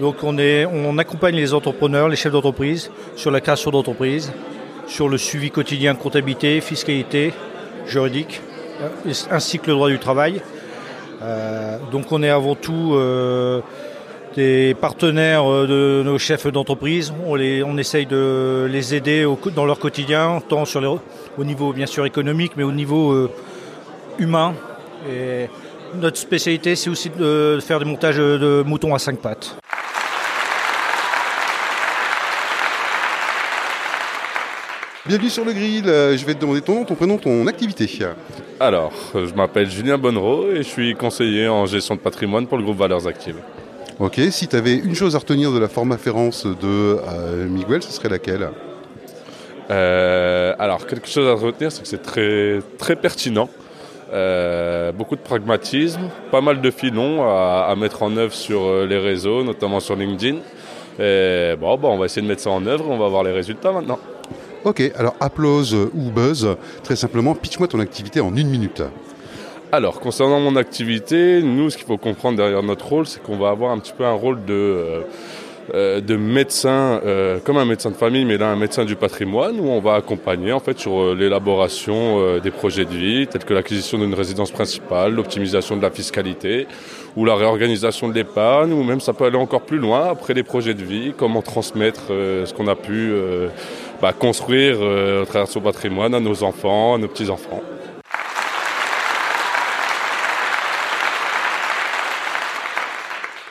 Donc 0.00 0.22
on, 0.22 0.38
est, 0.38 0.66
on 0.66 0.98
accompagne 0.98 1.34
les 1.34 1.52
entrepreneurs, 1.52 2.08
les 2.08 2.16
chefs 2.16 2.32
d'entreprise 2.32 2.92
sur 3.16 3.32
la 3.32 3.40
création 3.40 3.72
d'entreprise, 3.72 4.32
sur 4.86 5.08
le 5.08 5.18
suivi 5.18 5.50
quotidien 5.50 5.96
comptabilité, 5.96 6.60
fiscalité, 6.60 7.32
juridique. 7.86 8.40
ainsi 9.30 9.58
que 9.58 9.66
le 9.66 9.72
droit 9.72 9.88
du 9.88 9.98
travail. 9.98 10.42
donc 11.92 12.10
on 12.10 12.22
est 12.24 12.28
avant 12.28 12.56
tout 12.56 12.96
des 14.36 14.74
partenaires 14.74 15.44
de 15.44 16.02
nos 16.04 16.18
chefs 16.18 16.46
d'entreprise. 16.46 17.12
On, 17.26 17.38
on 17.38 17.78
essaye 17.78 18.06
de 18.06 18.68
les 18.70 18.94
aider 18.94 19.26
dans 19.54 19.64
leur 19.64 19.78
quotidien, 19.78 20.42
tant 20.48 20.64
sur 20.64 21.00
au 21.38 21.44
niveau 21.44 21.72
bien 21.72 21.86
sûr 21.86 22.04
économique, 22.06 22.52
mais 22.56 22.64
au 22.64 22.72
niveau 22.72 23.30
humain. 24.18 24.54
Et 25.10 25.48
notre 25.94 26.16
spécialité, 26.16 26.76
c'est 26.76 26.90
aussi 26.90 27.10
de 27.10 27.58
faire 27.60 27.78
des 27.78 27.84
montages 27.84 28.16
de 28.16 28.62
moutons 28.66 28.94
à 28.94 28.98
cinq 28.98 29.18
pattes. 29.18 29.56
Bienvenue 35.06 35.28
sur 35.28 35.44
le 35.44 35.52
grill. 35.52 35.86
Euh, 35.86 36.16
je 36.16 36.24
vais 36.24 36.32
te 36.32 36.40
demander 36.40 36.62
ton 36.62 36.76
nom, 36.76 36.84
ton 36.86 36.94
prénom, 36.94 37.18
ton 37.18 37.46
activité. 37.46 37.86
Alors, 38.58 38.90
je 39.14 39.34
m'appelle 39.34 39.70
Julien 39.70 39.98
Bonnereau 39.98 40.50
et 40.50 40.56
je 40.56 40.62
suis 40.62 40.94
conseiller 40.94 41.46
en 41.46 41.66
gestion 41.66 41.94
de 41.94 42.00
patrimoine 42.00 42.46
pour 42.46 42.56
le 42.56 42.64
groupe 42.64 42.78
Valeurs 42.78 43.06
Actives. 43.06 43.36
Ok, 44.00 44.20
si 44.30 44.48
tu 44.48 44.56
avais 44.56 44.74
une 44.74 44.96
chose 44.96 45.14
à 45.14 45.20
retenir 45.20 45.52
de 45.52 45.58
la 45.58 45.68
formaférence 45.68 46.46
de 46.46 46.56
euh, 46.64 47.46
Miguel, 47.48 47.80
ce 47.80 47.92
serait 47.92 48.08
laquelle? 48.08 48.48
Euh, 49.70 50.52
Alors, 50.58 50.84
quelque 50.86 51.08
chose 51.08 51.28
à 51.28 51.34
retenir, 51.34 51.70
c'est 51.70 51.82
que 51.82 51.88
c'est 51.88 52.02
très, 52.02 52.58
très 52.76 52.96
pertinent. 52.96 53.48
beaucoup 54.98 55.14
de 55.14 55.20
pragmatisme, 55.20 56.10
pas 56.32 56.40
mal 56.40 56.60
de 56.60 56.70
filons 56.72 57.22
à, 57.22 57.72
mettre 57.76 58.02
en 58.02 58.16
œuvre 58.16 58.34
sur 58.34 58.84
les 58.84 58.98
réseaux, 58.98 59.44
notamment 59.44 59.78
sur 59.78 59.94
LinkedIn. 59.94 60.38
Et 60.98 61.54
bon, 61.60 61.76
bon, 61.76 61.90
on 61.92 61.98
va 61.98 62.06
essayer 62.06 62.22
de 62.22 62.26
mettre 62.26 62.42
ça 62.42 62.50
en 62.50 62.66
œuvre, 62.66 62.90
on 62.90 62.98
va 62.98 63.08
voir 63.08 63.22
les 63.22 63.32
résultats 63.32 63.70
maintenant. 63.70 64.00
Ok, 64.64 64.82
alors 64.96 65.14
applause 65.20 65.74
ou 65.94 66.10
buzz, 66.10 66.56
très 66.82 66.96
simplement, 66.96 67.34
pitch-moi 67.34 67.68
ton 67.68 67.78
activité 67.78 68.20
en 68.20 68.34
une 68.34 68.48
minute. 68.48 68.82
Alors, 69.76 69.98
concernant 69.98 70.38
mon 70.38 70.54
activité, 70.54 71.42
nous, 71.42 71.68
ce 71.68 71.76
qu'il 71.76 71.84
faut 71.84 71.96
comprendre 71.96 72.36
derrière 72.36 72.62
notre 72.62 72.86
rôle, 72.86 73.06
c'est 73.06 73.20
qu'on 73.20 73.36
va 73.36 73.48
avoir 73.48 73.72
un 73.72 73.80
petit 73.80 73.92
peu 73.92 74.04
un 74.04 74.12
rôle 74.12 74.44
de, 74.44 74.54
euh, 74.54 75.00
euh, 75.74 76.00
de 76.00 76.14
médecin, 76.14 77.00
euh, 77.04 77.40
comme 77.44 77.56
un 77.56 77.64
médecin 77.64 77.90
de 77.90 77.96
famille, 77.96 78.24
mais 78.24 78.38
là 78.38 78.50
un 78.50 78.56
médecin 78.56 78.84
du 78.84 78.94
patrimoine, 78.94 79.58
où 79.58 79.64
on 79.64 79.80
va 79.80 79.94
accompagner 79.94 80.52
en 80.52 80.60
fait 80.60 80.78
sur 80.78 81.16
l'élaboration 81.16 82.38
des 82.38 82.52
projets 82.52 82.84
de 82.84 82.94
vie, 82.94 83.26
tels 83.26 83.44
que 83.44 83.52
l'acquisition 83.52 83.98
d'une 83.98 84.14
résidence 84.14 84.52
principale, 84.52 85.12
l'optimisation 85.12 85.76
de 85.76 85.82
la 85.82 85.90
fiscalité, 85.90 86.68
ou 87.16 87.24
la 87.24 87.34
réorganisation 87.34 88.08
de 88.08 88.14
l'épargne, 88.14 88.72
ou 88.72 88.84
même 88.84 89.00
ça 89.00 89.12
peut 89.12 89.24
aller 89.24 89.38
encore 89.38 89.62
plus 89.62 89.78
loin 89.78 90.08
après 90.08 90.34
les 90.34 90.44
projets 90.44 90.74
de 90.74 90.84
vie, 90.84 91.14
comment 91.18 91.42
transmettre 91.42 92.10
ce 92.10 92.54
qu'on 92.54 92.68
a 92.68 92.76
pu 92.76 93.12
bah, 94.00 94.12
construire 94.12 94.76
à 94.80 95.26
travers 95.26 95.48
son 95.48 95.62
patrimoine 95.62 96.14
à 96.14 96.20
nos 96.20 96.44
enfants, 96.44 96.94
à 96.94 96.98
nos 96.98 97.08
petits-enfants. 97.08 97.60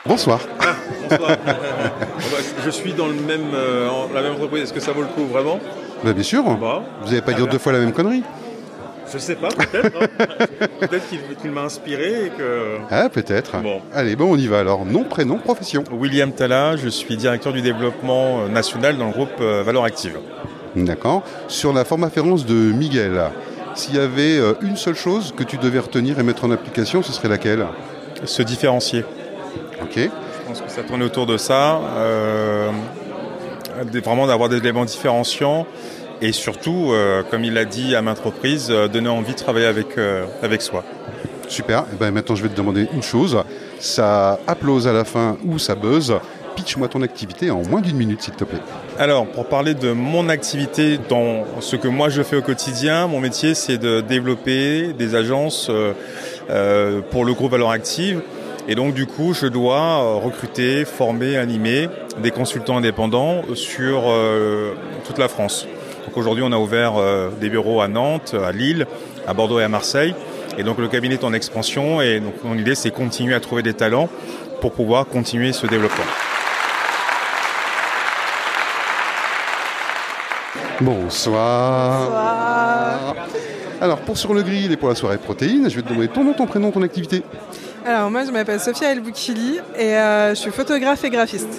Bonsoir. 0.06 0.38
Ah, 0.60 0.74
bonsoir. 1.08 1.38
je 2.62 2.68
suis 2.68 2.92
dans 2.92 3.06
le 3.06 3.14
même, 3.14 3.54
euh, 3.54 3.88
la 4.12 4.20
même 4.20 4.32
entreprise. 4.32 4.64
Est-ce 4.64 4.72
que 4.74 4.80
ça 4.80 4.92
vaut 4.92 5.00
le 5.00 5.06
coup 5.08 5.24
vraiment? 5.24 5.58
Bah, 6.04 6.12
Bien 6.12 6.22
sûr. 6.22 6.44
Bah, 6.56 6.82
Vous 7.00 7.08
n'allez 7.08 7.22
pas 7.22 7.32
dire 7.32 7.46
deux 7.46 7.56
fois 7.58 7.72
la 7.72 7.78
même 7.78 7.92
connerie 7.92 8.22
je 9.12 9.18
sais 9.18 9.34
pas, 9.36 9.48
peut-être. 9.48 9.92
Hein. 10.00 10.06
peut-être 10.80 11.04
qu'il 11.40 11.50
m'a 11.50 11.60
inspiré 11.62 12.26
et 12.26 12.30
que. 12.30 12.78
Ah, 12.90 13.08
peut-être. 13.10 13.58
Bon. 13.58 13.80
Allez, 13.92 14.16
bon, 14.16 14.32
on 14.32 14.36
y 14.36 14.46
va 14.46 14.60
alors. 14.60 14.86
Nom, 14.86 15.04
prénom, 15.04 15.36
profession. 15.36 15.84
William 15.92 16.32
Tala, 16.32 16.76
je 16.76 16.88
suis 16.88 17.16
directeur 17.16 17.52
du 17.52 17.60
développement 17.60 18.40
euh, 18.40 18.48
national 18.48 18.96
dans 18.96 19.06
le 19.06 19.12
groupe 19.12 19.28
euh, 19.40 19.62
Valeur 19.62 19.84
Active. 19.84 20.18
D'accord. 20.74 21.22
Sur 21.48 21.72
la 21.74 21.84
formaférence 21.84 22.46
de 22.46 22.54
Miguel, 22.54 23.30
s'il 23.74 23.94
y 23.94 23.98
avait 23.98 24.38
une 24.62 24.76
seule 24.76 24.96
chose 24.96 25.34
que 25.36 25.44
tu 25.44 25.58
devais 25.58 25.78
retenir 25.80 26.18
et 26.18 26.22
mettre 26.22 26.44
en 26.44 26.50
application, 26.50 27.02
ce 27.02 27.12
serait 27.12 27.28
laquelle? 27.28 27.66
Se 28.24 28.42
différencier. 28.42 29.04
Ok. 29.84 29.96
Je 29.96 30.48
pense 30.48 30.60
que 30.60 30.70
ça 30.70 30.82
tourne 30.82 31.02
autour 31.02 31.26
de 31.26 31.36
ça. 31.36 31.80
vraiment 34.04 34.26
d'avoir 34.26 34.48
des 34.48 34.56
éléments 34.58 34.84
différenciants 34.84 35.66
et 36.24 36.32
surtout, 36.32 36.90
euh, 36.92 37.22
comme 37.30 37.44
il 37.44 37.52
l'a 37.54 37.64
dit 37.64 37.94
à 37.94 38.02
maintes 38.02 38.20
reprises, 38.20 38.68
euh, 38.70 38.88
donner 38.88 39.08
envie 39.08 39.32
de 39.32 39.38
travailler 39.38 39.66
avec, 39.66 39.98
euh, 39.98 40.24
avec 40.42 40.62
soi. 40.62 40.84
Super. 41.48 41.80
Et 41.80 41.84
eh 41.92 41.96
ben 41.96 42.10
maintenant, 42.10 42.34
je 42.34 42.42
vais 42.42 42.48
te 42.48 42.56
demander 42.56 42.88
une 42.94 43.02
chose. 43.02 43.36
Ça 43.78 44.38
applause 44.46 44.88
à 44.88 44.92
la 44.92 45.04
fin 45.04 45.36
ou 45.44 45.58
ça 45.58 45.74
buzz. 45.74 46.14
Pitch-moi 46.56 46.88
ton 46.88 47.02
activité 47.02 47.50
en 47.50 47.62
moins 47.62 47.80
d'une 47.80 47.96
minute, 47.96 48.22
s'il 48.22 48.34
te 48.34 48.44
plaît. 48.44 48.60
Alors, 48.98 49.26
pour 49.26 49.46
parler 49.46 49.74
de 49.74 49.92
mon 49.92 50.28
activité 50.28 50.98
dans 51.10 51.44
ce 51.60 51.76
que 51.76 51.88
moi 51.88 52.08
je 52.08 52.22
fais 52.22 52.36
au 52.36 52.42
quotidien, 52.42 53.08
mon 53.08 53.20
métier, 53.20 53.54
c'est 53.54 53.76
de 53.76 54.00
développer 54.00 54.92
des 54.92 55.16
agences 55.16 55.70
pour 57.10 57.24
le 57.24 57.34
groupe 57.34 57.50
Valeur 57.50 57.70
Active. 57.70 58.22
Et 58.66 58.74
donc, 58.74 58.94
du 58.94 59.06
coup, 59.06 59.34
je 59.34 59.46
dois 59.46 60.18
recruter, 60.18 60.84
former, 60.84 61.36
animer 61.36 61.88
des 62.22 62.30
consultants 62.30 62.78
indépendants 62.78 63.42
sur 63.54 64.04
toute 65.04 65.18
la 65.18 65.28
France. 65.28 65.66
Donc 66.06 66.16
aujourd'hui, 66.16 66.44
on 66.46 66.52
a 66.52 66.58
ouvert 66.58 66.94
euh, 66.96 67.30
des 67.40 67.48
bureaux 67.48 67.80
à 67.80 67.88
Nantes, 67.88 68.34
à 68.34 68.52
Lille, 68.52 68.86
à 69.26 69.34
Bordeaux 69.34 69.60
et 69.60 69.64
à 69.64 69.68
Marseille. 69.68 70.14
Et 70.58 70.62
donc 70.62 70.78
le 70.78 70.88
cabinet 70.88 71.14
est 71.14 71.24
en 71.24 71.32
expansion 71.32 72.00
et 72.00 72.20
donc 72.20 72.34
mon 72.44 72.56
idée 72.56 72.76
c'est 72.76 72.90
continuer 72.90 73.34
à 73.34 73.40
trouver 73.40 73.62
des 73.62 73.74
talents 73.74 74.08
pour 74.60 74.72
pouvoir 74.72 75.06
continuer 75.06 75.52
ce 75.52 75.66
développement. 75.66 76.04
Bonsoir. 80.80 82.00
Bonsoir. 82.00 83.14
Alors 83.80 83.98
pour 83.98 84.16
sur 84.16 84.34
le 84.34 84.42
grill 84.42 84.70
et 84.70 84.76
pour 84.76 84.88
la 84.88 84.94
soirée 84.94 85.18
protéine, 85.18 85.68
je 85.68 85.76
vais 85.76 85.82
te 85.82 85.88
demander 85.88 86.08
ton 86.08 86.22
nom, 86.22 86.34
ton 86.34 86.46
prénom, 86.46 86.70
ton 86.70 86.82
activité. 86.82 87.22
Alors 87.86 88.10
moi 88.10 88.24
je 88.24 88.30
m'appelle 88.30 88.60
Sophia 88.60 88.92
Elboukili 88.92 89.60
et 89.76 89.94
euh, 89.94 90.30
je 90.30 90.40
suis 90.40 90.50
photographe 90.50 91.04
et 91.04 91.10
graphiste. 91.10 91.50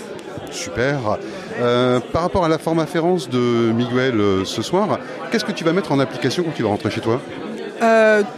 Super. 0.50 1.20
Euh, 1.60 2.00
par 2.12 2.24
rapport 2.24 2.44
à 2.44 2.50
la 2.50 2.58
formaférence 2.58 3.30
de 3.30 3.72
Miguel 3.72 4.20
euh, 4.20 4.44
ce 4.44 4.64
soir, 4.64 4.98
qu'est-ce 5.32 5.46
que 5.46 5.52
tu 5.52 5.64
vas 5.64 5.72
mettre 5.72 5.92
en 5.92 6.00
application 6.00 6.42
quand 6.42 6.52
tu 6.52 6.64
vas 6.64 6.70
rentrer 6.70 6.90
chez 6.90 7.02
toi? 7.02 7.22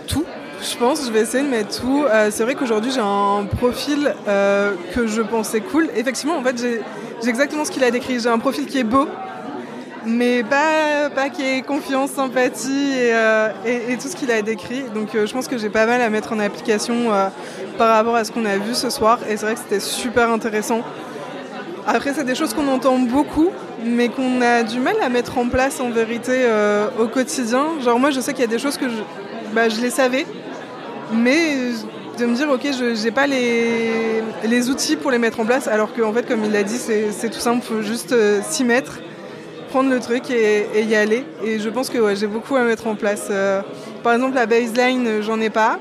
Tout. 0.08 0.25
Je 0.60 0.75
pense, 0.75 1.06
je 1.06 1.12
vais 1.12 1.22
essayer 1.22 1.44
de 1.44 1.50
mettre 1.50 1.79
tout. 1.79 2.03
c'est 2.32 2.44
vrai 2.44 2.56
qu'aujourd'hui 2.56 2.91
j'ai 2.91 3.00
un 3.00 3.46
profil 3.46 4.13
que 4.25 5.08
je 5.08 5.22
pensais 5.22 5.62
cool. 5.62 5.88
Effectivement, 5.96 6.36
en 6.36 6.44
fait, 6.44 6.60
j'ai, 6.60 7.29
exactement 7.29 7.63
ce 7.63 7.72
qu'il 7.72 7.84
a 7.84 7.91
décrit. 7.91 8.20
J'ai 8.20 8.29
un 8.29 8.39
profil 8.39 8.65
qui 8.65 8.79
est 8.79 8.84
beau, 8.84 9.08
mais 10.06 10.44
pas, 10.44 11.10
pas 11.13 11.30
qui 11.30 11.44
est 11.44 11.62
confiance, 11.62 12.12
sympathie 12.12 12.94
et, 12.94 13.92
et, 13.92 13.98
tout 13.98 14.08
ce 14.08 14.16
qu'il 14.16 14.32
a 14.32 14.42
décrit. 14.42 14.84
Donc 14.94 15.10
je 15.13 15.32
pense 15.32 15.48
que 15.48 15.58
j'ai 15.58 15.70
pas 15.70 15.86
mal 15.86 16.01
à 16.01 16.10
mettre 16.10 16.34
en 16.34 16.39
application 16.39 17.12
par 17.77 17.96
rapport 17.96 18.16
à 18.16 18.24
ce 18.24 18.32
qu'on 18.32 18.46
a 18.46 18.58
vu 18.58 18.74
ce 18.74 18.89
soir. 18.89 19.20
Et 19.30 19.38
c'est 19.38 19.46
vrai 19.46 19.56
que 19.56 19.60
c'était 19.60 19.80
super 19.80 20.30
intéressant. 20.32 20.84
Après, 21.89 22.13
c'est 22.13 22.25
des 22.25 22.36
choses 22.36 22.54
qu'on 22.54 22.68
entend 22.68 23.00
beaucoup, 23.00 23.50
mais 23.82 24.10
qu'on 24.10 24.42
a 24.42 24.63
du 24.63 24.77
mal 24.82 24.96
à 25.01 25.08
mettre 25.08 25.38
en 25.38 25.48
place 25.48 25.80
en 25.80 25.89
vérité 25.89 26.34
euh, 26.34 26.89
au 27.00 27.08
quotidien. 27.08 27.80
Genre, 27.82 27.98
moi, 27.98 28.12
je 28.12 28.20
sais 28.20 28.34
qu'il 28.34 28.42
y 28.42 28.48
a 28.48 28.51
des 28.51 28.60
choses 28.60 28.75
que 28.75 28.89
je, 28.89 28.96
bah, 29.54 29.70
les 29.70 29.89
savais, 29.89 30.25
mais 31.13 31.56
de 32.20 32.25
me 32.25 32.36
dire, 32.36 32.50
ok, 32.50 32.62
je 32.77 33.01
n'ai 33.01 33.12
pas 33.12 33.25
les, 33.25 34.22
les, 34.44 34.70
outils 34.70 34.98
pour 34.98 35.12
les 35.12 35.18
mettre 35.18 35.39
en 35.39 35.46
place, 35.46 35.70
alors 35.70 35.94
qu'en 35.94 36.12
fait, 36.12 36.27
comme 36.27 36.44
il 36.44 36.51
l'a 36.51 36.63
dit, 36.63 36.77
c'est 36.77 37.30
tout 37.30 37.39
simple, 37.39 37.63
il 37.63 37.75
faut 37.75 37.82
juste 37.82 38.12
euh, 38.12 38.42
s'y 38.44 38.66
mettre, 38.66 39.00
prendre 39.68 39.90
le 39.90 40.00
truc 40.00 40.30
et, 40.30 40.84
y 40.84 40.96
aller. 40.96 41.24
Et 41.44 41.60
je 41.60 41.70
pense 41.70 41.90
que 41.90 42.16
j'ai 42.16 42.28
beaucoup 42.28 42.56
à 42.56 42.64
mettre 42.64 42.88
en 42.88 42.96
place. 42.96 43.28
Euh, 43.30 43.62
par 44.04 44.14
exemple, 44.14 44.36
la 44.36 44.46
baseline, 44.46 45.22
j'en 45.22 45.40
ai 45.40 45.50
pas. 45.50 45.80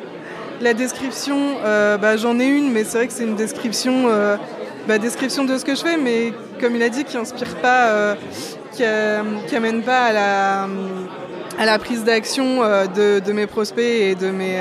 La 0.60 0.72
description, 0.72 1.56
bah, 1.62 2.16
j'en 2.16 2.38
ai 2.38 2.46
une, 2.46 2.72
mais 2.72 2.84
c'est 2.84 2.98
vrai 2.98 3.06
que 3.06 3.12
c'est 3.12 3.24
une 3.24 3.36
description 3.36 4.08
bah, 4.86 4.98
description 4.98 5.44
de 5.44 5.58
ce 5.58 5.64
que 5.64 5.74
je 5.74 5.82
fais, 5.82 5.96
mais 5.96 6.32
comme 6.60 6.76
il 6.76 6.82
a 6.82 6.88
dit, 6.88 7.04
qui 7.04 7.16
inspire 7.16 7.56
pas, 7.56 7.88
euh, 7.88 8.14
qui, 8.72 8.84
euh, 8.84 9.22
qui, 9.48 9.56
amène 9.56 9.82
pas 9.82 10.04
à 10.04 10.12
la, 10.12 10.68
à 11.58 11.66
la 11.66 11.78
prise 11.78 12.04
d'action 12.04 12.62
euh, 12.62 12.86
de, 12.86 13.32
mes 13.32 13.46
prospects 13.46 13.84
et 13.84 14.14
de 14.14 14.30
mes, 14.30 14.58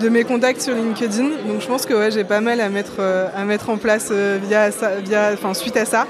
de 0.00 0.08
mes 0.08 0.24
contacts 0.24 0.60
sur 0.60 0.74
LinkedIn. 0.74 1.28
Donc 1.46 1.60
je 1.60 1.66
pense 1.66 1.86
que 1.86 1.94
ouais, 1.94 2.10
j'ai 2.10 2.24
pas 2.24 2.40
mal 2.40 2.60
à 2.60 2.68
mettre, 2.68 3.00
à 3.34 3.44
mettre 3.44 3.70
en 3.70 3.76
place 3.76 4.10
via 4.10 4.70
via, 5.04 5.54
suite 5.54 5.76
à 5.76 5.84
ça. 5.84 6.06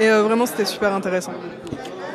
Et 0.00 0.08
vraiment, 0.08 0.46
c'était 0.46 0.64
super 0.64 0.92
intéressant. 0.94 1.32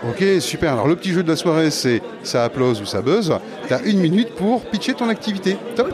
Ok, 0.10 0.24
super. 0.40 0.74
Alors 0.74 0.88
le 0.88 0.96
petit 0.96 1.12
jeu 1.12 1.24
de 1.24 1.30
la 1.30 1.36
soirée, 1.36 1.72
c'est 1.72 2.02
ça 2.24 2.44
applause 2.44 2.82
ou 2.82 2.86
ça 2.86 3.02
buzz. 3.02 3.34
Tu 3.68 3.74
as 3.74 3.82
une 3.82 4.00
minute 4.00 4.36
pour 4.36 4.62
pitcher 4.62 4.94
ton 4.94 5.10
activité. 5.10 5.58
Top 5.76 5.94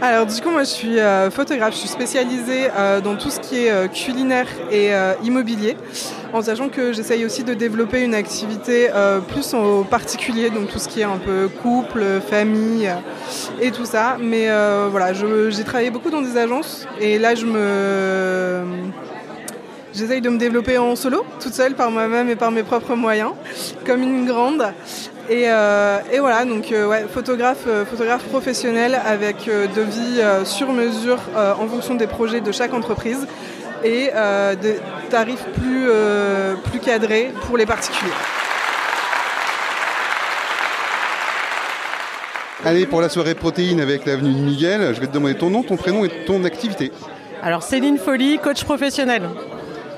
alors 0.00 0.26
du 0.26 0.40
coup 0.40 0.50
moi 0.50 0.64
je 0.64 0.68
suis 0.68 0.98
euh, 0.98 1.30
photographe, 1.30 1.74
je 1.74 1.78
suis 1.78 1.88
spécialisée 1.88 2.68
euh, 2.76 3.00
dans 3.00 3.16
tout 3.16 3.30
ce 3.30 3.40
qui 3.40 3.64
est 3.64 3.70
euh, 3.70 3.88
culinaire 3.88 4.46
et 4.70 4.90
immobilier, 5.22 5.76
en 6.32 6.42
sachant 6.42 6.68
que 6.68 6.92
j'essaye 6.92 7.24
aussi 7.24 7.44
de 7.44 7.54
développer 7.54 8.02
une 8.02 8.14
activité 8.14 8.88
plus 9.28 9.54
au 9.54 9.84
particulier, 9.84 10.50
donc 10.50 10.68
tout 10.68 10.78
ce 10.78 10.88
qui 10.88 11.00
est 11.00 11.04
un 11.04 11.18
peu 11.18 11.48
couple, 11.62 12.04
famille 12.28 12.90
et 13.60 13.70
tout 13.70 13.84
ça. 13.84 14.16
Mais 14.20 14.48
voilà, 14.90 15.12
j'ai 15.12 15.64
travaillé 15.64 15.90
beaucoup 15.90 16.10
dans 16.10 16.22
des 16.22 16.36
agences 16.36 16.86
et 17.00 17.18
là 17.18 17.34
je 17.34 17.46
me 17.46 18.62
j'essaye 19.94 20.20
de 20.20 20.28
me 20.28 20.38
développer 20.38 20.78
en 20.78 20.94
solo, 20.96 21.24
toute 21.40 21.54
seule, 21.54 21.74
par 21.74 21.90
moi-même 21.90 22.28
et 22.28 22.36
par 22.36 22.50
mes 22.50 22.62
propres 22.62 22.94
moyens, 22.94 23.32
comme 23.84 24.02
une 24.02 24.26
grande. 24.26 24.64
Et, 25.30 25.42
et 25.42 26.18
voilà, 26.20 26.44
donc 26.44 26.68
ouais, 26.70 27.06
photographe, 27.12 27.66
photographe 27.90 28.24
professionnel 28.24 28.98
avec 29.04 29.46
de 29.46 29.82
vie 29.82 30.22
sur 30.44 30.72
mesure 30.72 31.18
en 31.36 31.66
fonction 31.68 31.94
des 31.94 32.06
projets 32.06 32.40
de 32.40 32.50
chaque 32.50 32.72
entreprise 32.72 33.26
et 33.84 34.10
des 34.62 34.76
tarifs 35.10 35.44
plus, 35.60 35.88
plus 36.64 36.80
cadrés 36.80 37.32
pour 37.46 37.58
les 37.58 37.66
particuliers. 37.66 38.10
Allez, 42.64 42.86
pour 42.86 43.00
la 43.00 43.08
soirée 43.08 43.34
protéine 43.34 43.80
avec 43.80 44.04
l'avenue 44.04 44.34
de 44.34 44.40
Miguel, 44.40 44.92
je 44.94 45.00
vais 45.00 45.06
te 45.06 45.12
demander 45.12 45.36
ton 45.36 45.48
nom, 45.48 45.62
ton 45.62 45.76
prénom 45.76 46.04
et 46.04 46.10
ton 46.26 46.42
activité. 46.44 46.90
Alors 47.40 47.62
Céline 47.62 47.98
Folly, 47.98 48.38
coach 48.38 48.64
professionnel. 48.64 49.28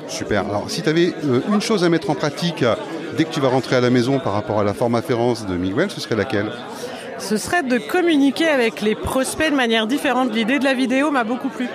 Super. 0.07 0.45
Alors 0.47 0.69
si 0.69 0.83
tu 0.83 0.89
avais 0.89 1.15
euh, 1.25 1.41
une 1.49 1.63
chose 1.63 1.85
à 1.85 1.89
mettre 1.89 2.11
en 2.11 2.15
pratique 2.15 2.63
euh, 2.63 2.75
dès 3.17 3.25
que 3.25 3.31
tu 3.31 3.41
vas 3.41 3.49
rentrer 3.49 3.77
à 3.77 3.81
la 3.81 3.91
maison 3.91 4.19
par 4.19 4.33
rapport 4.33 4.61
à 4.61 4.65
la 4.65 4.75
formaférence 4.75 5.47
de 5.47 5.57
Miguel, 5.57 5.91
ce 5.91 6.01
serait 6.01 6.17
laquelle 6.17 6.51
Ce 7.19 7.37
serait 7.37 7.63
de 7.63 7.79
communiquer 7.79 8.49
avec 8.49 8.81
les 8.81 8.95
prospects 8.95 9.51
de 9.51 9.57
manière 9.57 9.87
différente. 9.87 10.35
L'idée 10.35 10.59
de 10.59 10.65
la 10.65 10.75
vidéo 10.75 11.11
m'a 11.11 11.25
beaucoup 11.25 11.49
plu. 11.49 11.69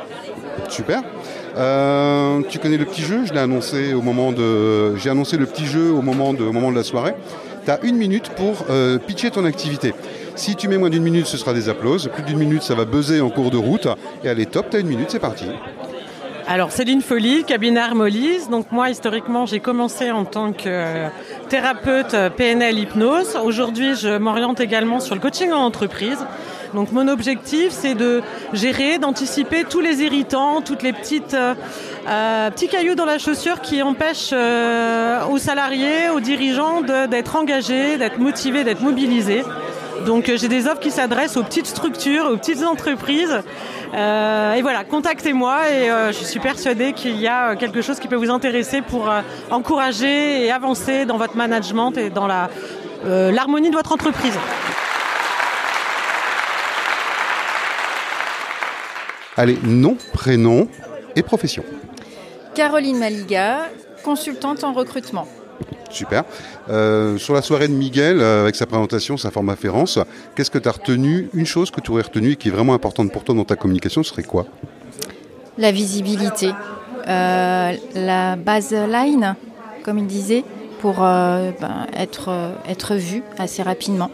Super. 0.70 1.04
Euh, 1.58 2.42
tu 2.50 2.60
connais 2.60 2.77
le 2.77 2.86
petit 2.86 3.01
jeu, 3.01 3.25
je 3.25 3.34
l'ai 3.34 3.39
annoncé 3.39 3.94
au 3.94 4.01
moment 4.01 4.32
de. 4.32 4.96
J'ai 4.98 5.10
annoncé 5.10 5.38
le 5.38 5.46
petit 5.46 5.65
jeu 5.65 5.92
au 5.92 6.01
moment 6.01 6.34
de, 6.34 6.44
au 6.44 6.51
moment 6.51 6.72
de 6.72 6.75
la 6.75 6.84
soirée. 6.84 7.15
Tu 7.63 7.72
as 7.72 7.80
une 7.84 7.96
minute 7.98 8.30
pour 8.30 8.65
pitcher 9.08 9.32
ton 9.32 9.46
activité. 9.46 9.94
Si 10.36 10.56
tu 10.56 10.68
mets 10.68 10.77
moins 10.77 10.89
d'une 10.89 11.04
minute, 11.04 11.27
ce 11.27 11.38
sera 11.38 11.54
des 11.54 11.70
applauses. 11.70 12.10
Plus 12.13 12.24
d'une 12.24 12.38
minute, 12.38 12.62
ça 12.62 12.75
va 12.75 12.84
buzzer 12.84 13.22
en 13.22 13.30
cours 13.30 13.51
de 13.51 13.58
route. 13.58 13.88
Et 14.24 14.30
allez, 14.30 14.46
top, 14.46 14.68
t'as 14.70 14.82
une 14.82 14.88
minute, 14.88 15.10
c'est 15.10 15.20
parti. 15.20 15.46
Alors 16.48 16.72
Céline 16.72 17.02
Folly, 17.02 17.44
cabinet 17.44 17.80
Armolis. 17.80 18.50
Donc 18.52 18.72
moi 18.72 18.92
historiquement 18.92 19.48
j'ai 19.48 19.60
commencé 19.60 20.12
en 20.12 20.25
tant 20.25 20.54
que 20.54 21.08
thérapeute 21.50 22.16
PNL 22.38 22.78
hypnose. 22.78 23.36
Aujourd'hui 23.44 23.96
je 23.96 24.18
m'oriente 24.18 24.60
également 24.60 25.00
sur 25.00 25.16
le 25.16 25.22
coaching 25.22 25.52
en 25.52 25.64
entreprise. 25.64 26.20
Donc 26.75 26.92
mon 26.92 27.08
objectif 27.08 27.72
c'est 27.72 27.96
de 27.96 28.22
gérer, 28.54 29.00
d'anticiper 29.00 29.64
tous 29.64 29.80
les 29.80 30.04
irritants, 30.04 30.62
toutes 30.62 30.84
les 30.84 30.94
petites 30.94 31.34
euh, 31.34 31.56
euh 32.08 32.52
petits 32.52 32.68
cailloux 32.68 32.96
dans 32.96 33.06
la 33.06 33.18
chaussure 33.18 33.62
qui 33.62 33.82
empêchent 33.82 34.30
euh, 34.34 35.25
aux 35.25 35.40
salariés, 35.40 36.10
aux 36.14 36.20
dirigeants 36.20 36.82
d'être 36.82 37.36
engagés, 37.38 37.98
d'être 37.98 38.20
motivés, 38.20 38.64
d'être 38.64 38.82
mobilisés. 38.82 39.42
Donc 40.04 40.28
euh, 40.30 40.38
j'ai 40.38 40.48
des 40.48 40.68
offres 40.68 40.80
qui 40.80 40.92
s'adressent 40.92 41.38
aux 41.38 41.44
petites 41.44 41.68
structures, 41.68 42.25
aux 42.25 42.38
petites 42.38 42.64
entreprises. 42.64 43.42
Euh, 43.94 44.54
et 44.54 44.62
voilà, 44.62 44.84
contactez-moi 44.84 45.70
et 45.70 45.90
euh, 45.90 46.12
je 46.12 46.24
suis 46.24 46.40
persuadée 46.40 46.94
qu'il 46.94 47.20
y 47.20 47.28
a 47.28 47.56
quelque 47.56 47.82
chose 47.82 48.00
qui 48.00 48.08
peut 48.08 48.16
vous 48.16 48.30
intéresser 48.30 48.82
pour 48.82 49.10
encourager 49.52 50.46
et 50.46 50.52
avancer 50.52 51.06
dans 51.06 51.18
votre 51.18 51.38
management 51.38 51.92
et 51.98 52.10
dans 52.10 52.28
l'harmonie 52.28 53.70
de 53.70 53.75
votre 53.75 53.94
entreprise. 53.94 54.38
Allez, 59.38 59.58
nom, 59.64 59.98
prénom 60.14 60.68
et 61.16 61.22
profession. 61.22 61.64
Caroline 62.54 62.98
Maliga, 62.98 63.68
consultante 64.04 64.64
en 64.64 64.72
recrutement. 64.72 65.28
Super. 65.96 66.25
Euh, 66.70 67.18
sur 67.18 67.34
la 67.34 67.42
soirée 67.42 67.70
de 67.70 67.74
Miguel, 67.74 68.20
euh, 68.20 68.42
avec 68.42 68.56
sa 68.56 68.66
présentation, 68.66 69.16
sa 69.16 69.32
forme 69.32 69.50
afférence, 69.50 69.98
qu'est-ce 70.36 70.52
que 70.52 70.58
tu 70.58 70.68
as 70.68 70.74
retenu? 70.74 71.30
Une 71.34 71.46
chose 71.46 71.72
que 71.72 71.80
tu 71.80 71.92
aurais 71.92 72.02
retenue 72.02 72.32
et 72.32 72.36
qui 72.36 72.50
est 72.50 72.52
vraiment 72.52 72.74
importante 72.74 73.14
pour 73.14 73.24
toi 73.24 73.34
dans 73.34 73.46
ta 73.46 73.56
communication, 73.56 74.04
ce 74.04 74.10
serait 74.10 74.24
quoi? 74.24 74.46
La 75.58 75.72
visibilité. 75.72 76.52
Euh, 77.08 77.74
la 77.96 78.36
baseline, 78.36 79.36
comme 79.84 80.00
il 80.00 80.08
disait, 80.08 80.44
pour 80.82 80.96
ben, 80.96 81.54
être, 81.98 82.30
être 82.68 82.96
vu 82.96 83.24
assez 83.38 83.64
rapidement. 83.64 84.12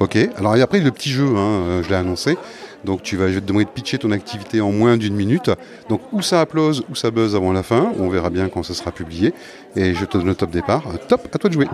Ok, 0.00 0.16
alors 0.36 0.56
et 0.56 0.62
après 0.62 0.80
le 0.80 0.90
petit 0.90 1.10
jeu, 1.10 1.28
hein, 1.36 1.82
je 1.82 1.88
l'ai 1.90 1.96
annoncé. 1.96 2.36
Donc 2.84 3.02
tu 3.02 3.16
vas, 3.16 3.28
je 3.28 3.34
vais 3.34 3.40
te 3.40 3.46
demander 3.46 3.64
de 3.64 3.70
pitcher 3.70 3.98
ton 3.98 4.10
activité 4.10 4.60
en 4.60 4.72
moins 4.72 4.96
d'une 4.96 5.14
minute. 5.14 5.50
Donc 5.88 6.00
ou 6.12 6.22
ça 6.22 6.40
applause 6.40 6.84
ou 6.90 6.94
ça 6.94 7.10
buzz 7.10 7.34
avant 7.34 7.52
la 7.52 7.62
fin. 7.62 7.92
On 7.98 8.08
verra 8.08 8.30
bien 8.30 8.48
quand 8.48 8.62
ce 8.62 8.74
sera 8.74 8.90
publié. 8.90 9.34
Et 9.76 9.94
je 9.94 10.04
te 10.04 10.18
donne 10.18 10.26
le 10.26 10.34
top 10.34 10.50
départ. 10.50 10.84
Top, 11.08 11.28
à 11.32 11.38
toi 11.38 11.48
de 11.48 11.54
jouer. 11.54 11.68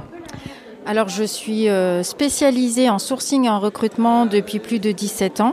Alors 0.87 1.11
je 1.11 1.25
suis 1.25 1.69
euh, 1.69 2.03
spécialisée 2.03 2.89
en 2.89 2.99
sourcing 2.99 3.45
et 3.45 3.51
en 3.51 3.61
recrutement 3.61 4.25
depuis 4.25 4.59
plus 4.59 4.79
de 4.79 4.91
17 4.91 5.41
ans. 5.43 5.53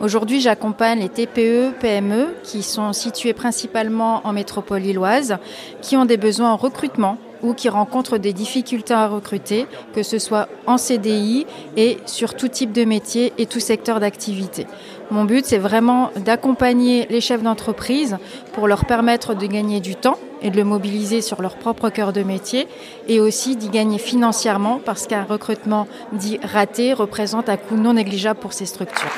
Aujourd'hui 0.00 0.40
j'accompagne 0.40 0.98
les 0.98 1.08
TPE, 1.08 1.72
PME 1.78 2.34
qui 2.42 2.64
sont 2.64 2.92
situés 2.92 3.32
principalement 3.32 4.26
en 4.26 4.32
métropole 4.32 4.82
lilloise, 4.82 5.36
qui 5.82 5.96
ont 5.96 6.04
des 6.04 6.16
besoins 6.16 6.50
en 6.50 6.56
recrutement 6.56 7.16
ou 7.42 7.54
qui 7.54 7.68
rencontrent 7.68 8.18
des 8.18 8.32
difficultés 8.32 8.94
à 8.94 9.08
recruter, 9.08 9.66
que 9.94 10.02
ce 10.02 10.18
soit 10.18 10.48
en 10.66 10.78
CDI 10.78 11.46
et 11.76 11.98
sur 12.06 12.34
tout 12.34 12.48
type 12.48 12.72
de 12.72 12.84
métier 12.84 13.32
et 13.38 13.46
tout 13.46 13.60
secteur 13.60 14.00
d'activité. 14.00 14.66
Mon 15.10 15.24
but, 15.24 15.44
c'est 15.44 15.58
vraiment 15.58 16.10
d'accompagner 16.24 17.06
les 17.10 17.20
chefs 17.20 17.42
d'entreprise 17.42 18.16
pour 18.52 18.66
leur 18.66 18.84
permettre 18.84 19.34
de 19.34 19.46
gagner 19.46 19.80
du 19.80 19.94
temps 19.94 20.18
et 20.40 20.50
de 20.50 20.56
le 20.56 20.64
mobiliser 20.64 21.20
sur 21.20 21.42
leur 21.42 21.56
propre 21.56 21.90
cœur 21.90 22.12
de 22.12 22.22
métier 22.22 22.66
et 23.08 23.20
aussi 23.20 23.56
d'y 23.56 23.68
gagner 23.68 23.98
financièrement 23.98 24.80
parce 24.84 25.06
qu'un 25.06 25.24
recrutement 25.24 25.86
dit 26.12 26.38
raté 26.42 26.92
représente 26.92 27.48
un 27.48 27.56
coût 27.56 27.76
non 27.76 27.94
négligeable 27.94 28.40
pour 28.40 28.52
ces 28.52 28.66
structures. 28.66 29.10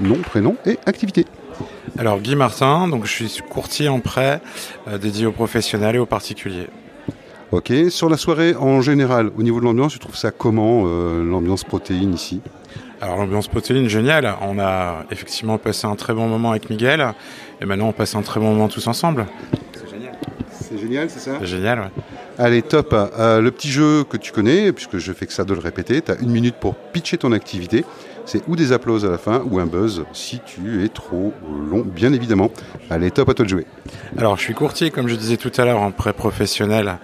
Nom, 0.00 0.18
prénom 0.18 0.56
et 0.66 0.78
activité. 0.86 1.24
Alors 1.98 2.18
Guy 2.20 2.34
Martin, 2.34 2.88
donc 2.88 3.04
je 3.04 3.12
suis 3.12 3.42
courtier 3.48 3.88
en 3.88 4.00
prêt 4.00 4.40
euh, 4.88 4.98
dédié 4.98 5.26
aux 5.26 5.32
professionnels 5.32 5.96
et 5.96 5.98
aux 5.98 6.06
particuliers. 6.06 6.68
Ok, 7.52 7.72
sur 7.90 8.08
la 8.08 8.16
soirée 8.16 8.56
en 8.56 8.80
général, 8.80 9.30
au 9.38 9.42
niveau 9.42 9.60
de 9.60 9.64
l'ambiance, 9.64 9.92
tu 9.92 9.98
trouves 10.00 10.16
ça 10.16 10.30
comment 10.30 10.84
euh, 10.86 11.22
l'ambiance 11.22 11.62
protéine 11.62 12.12
ici? 12.12 12.40
Alors 13.00 13.18
l'ambiance 13.18 13.48
protéine, 13.48 13.88
géniale. 13.88 14.34
On 14.40 14.58
a 14.58 15.04
effectivement 15.10 15.58
passé 15.58 15.86
un 15.86 15.94
très 15.94 16.14
bon 16.14 16.26
moment 16.26 16.50
avec 16.50 16.70
Miguel 16.70 17.06
et 17.60 17.66
maintenant 17.66 17.88
on 17.88 17.92
passe 17.92 18.14
un 18.14 18.22
très 18.22 18.40
bon 18.40 18.50
moment 18.52 18.68
tous 18.68 18.86
ensemble. 18.86 19.26
C'est 19.72 19.90
génial. 19.90 20.18
C'est 20.50 20.78
génial, 20.78 21.10
c'est 21.10 21.20
ça? 21.20 21.36
C'est 21.38 21.46
génial, 21.46 21.78
ouais. 21.80 22.02
Allez, 22.38 22.62
top. 22.62 22.92
Euh, 22.92 23.40
le 23.40 23.50
petit 23.52 23.70
jeu 23.70 24.02
que 24.02 24.16
tu 24.16 24.32
connais, 24.32 24.72
puisque 24.72 24.98
je 24.98 25.12
fais 25.12 25.26
que 25.26 25.32
ça 25.32 25.44
de 25.44 25.54
le 25.54 25.60
répéter, 25.60 26.02
tu 26.02 26.10
as 26.10 26.16
une 26.16 26.30
minute 26.30 26.56
pour 26.56 26.74
pitcher 26.74 27.18
ton 27.18 27.30
activité. 27.30 27.84
C'est 28.26 28.42
ou 28.48 28.56
des 28.56 28.72
applauses 28.72 29.04
à 29.04 29.10
la 29.10 29.18
fin 29.18 29.42
ou 29.50 29.58
un 29.58 29.66
buzz 29.66 30.04
si 30.12 30.40
tu 30.40 30.84
es 30.84 30.88
trop 30.88 31.32
long, 31.70 31.82
bien 31.84 32.12
évidemment. 32.12 32.50
Allez, 32.90 33.10
top 33.10 33.28
à 33.28 33.34
toi 33.34 33.44
de 33.44 33.50
jouer. 33.50 33.66
Alors, 34.16 34.36
je 34.36 34.42
suis 34.42 34.54
courtier, 34.54 34.90
comme 34.90 35.08
je 35.08 35.14
disais 35.14 35.36
tout 35.36 35.52
à 35.58 35.64
l'heure, 35.64 35.80
en 35.80 35.90
prêt 35.90 36.14
professionnel 36.14 36.98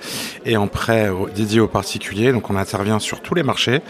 et 0.47 0.57
en 0.57 0.67
prêt 0.67 1.11
dédié 1.35 1.61
aux 1.61 1.69
particuliers. 1.69 2.33
Donc, 2.33 2.49
on 2.49 2.57
intervient 2.57 2.99
sur 2.99 3.21
tous 3.21 3.35
les 3.35 3.43
marchés. 3.43 3.83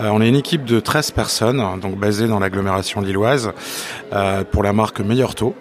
Euh, 0.00 0.08
on 0.12 0.20
est 0.20 0.28
une 0.28 0.36
équipe 0.36 0.64
de 0.64 0.80
13 0.80 1.12
personnes, 1.12 1.62
donc 1.80 1.96
basée 1.98 2.26
dans 2.26 2.40
l'agglomération 2.40 3.00
lilloise, 3.00 3.52
euh, 4.12 4.42
pour 4.44 4.62
la 4.62 4.72
marque 4.72 5.00
Meilleur 5.00 5.34
Taux. 5.34 5.54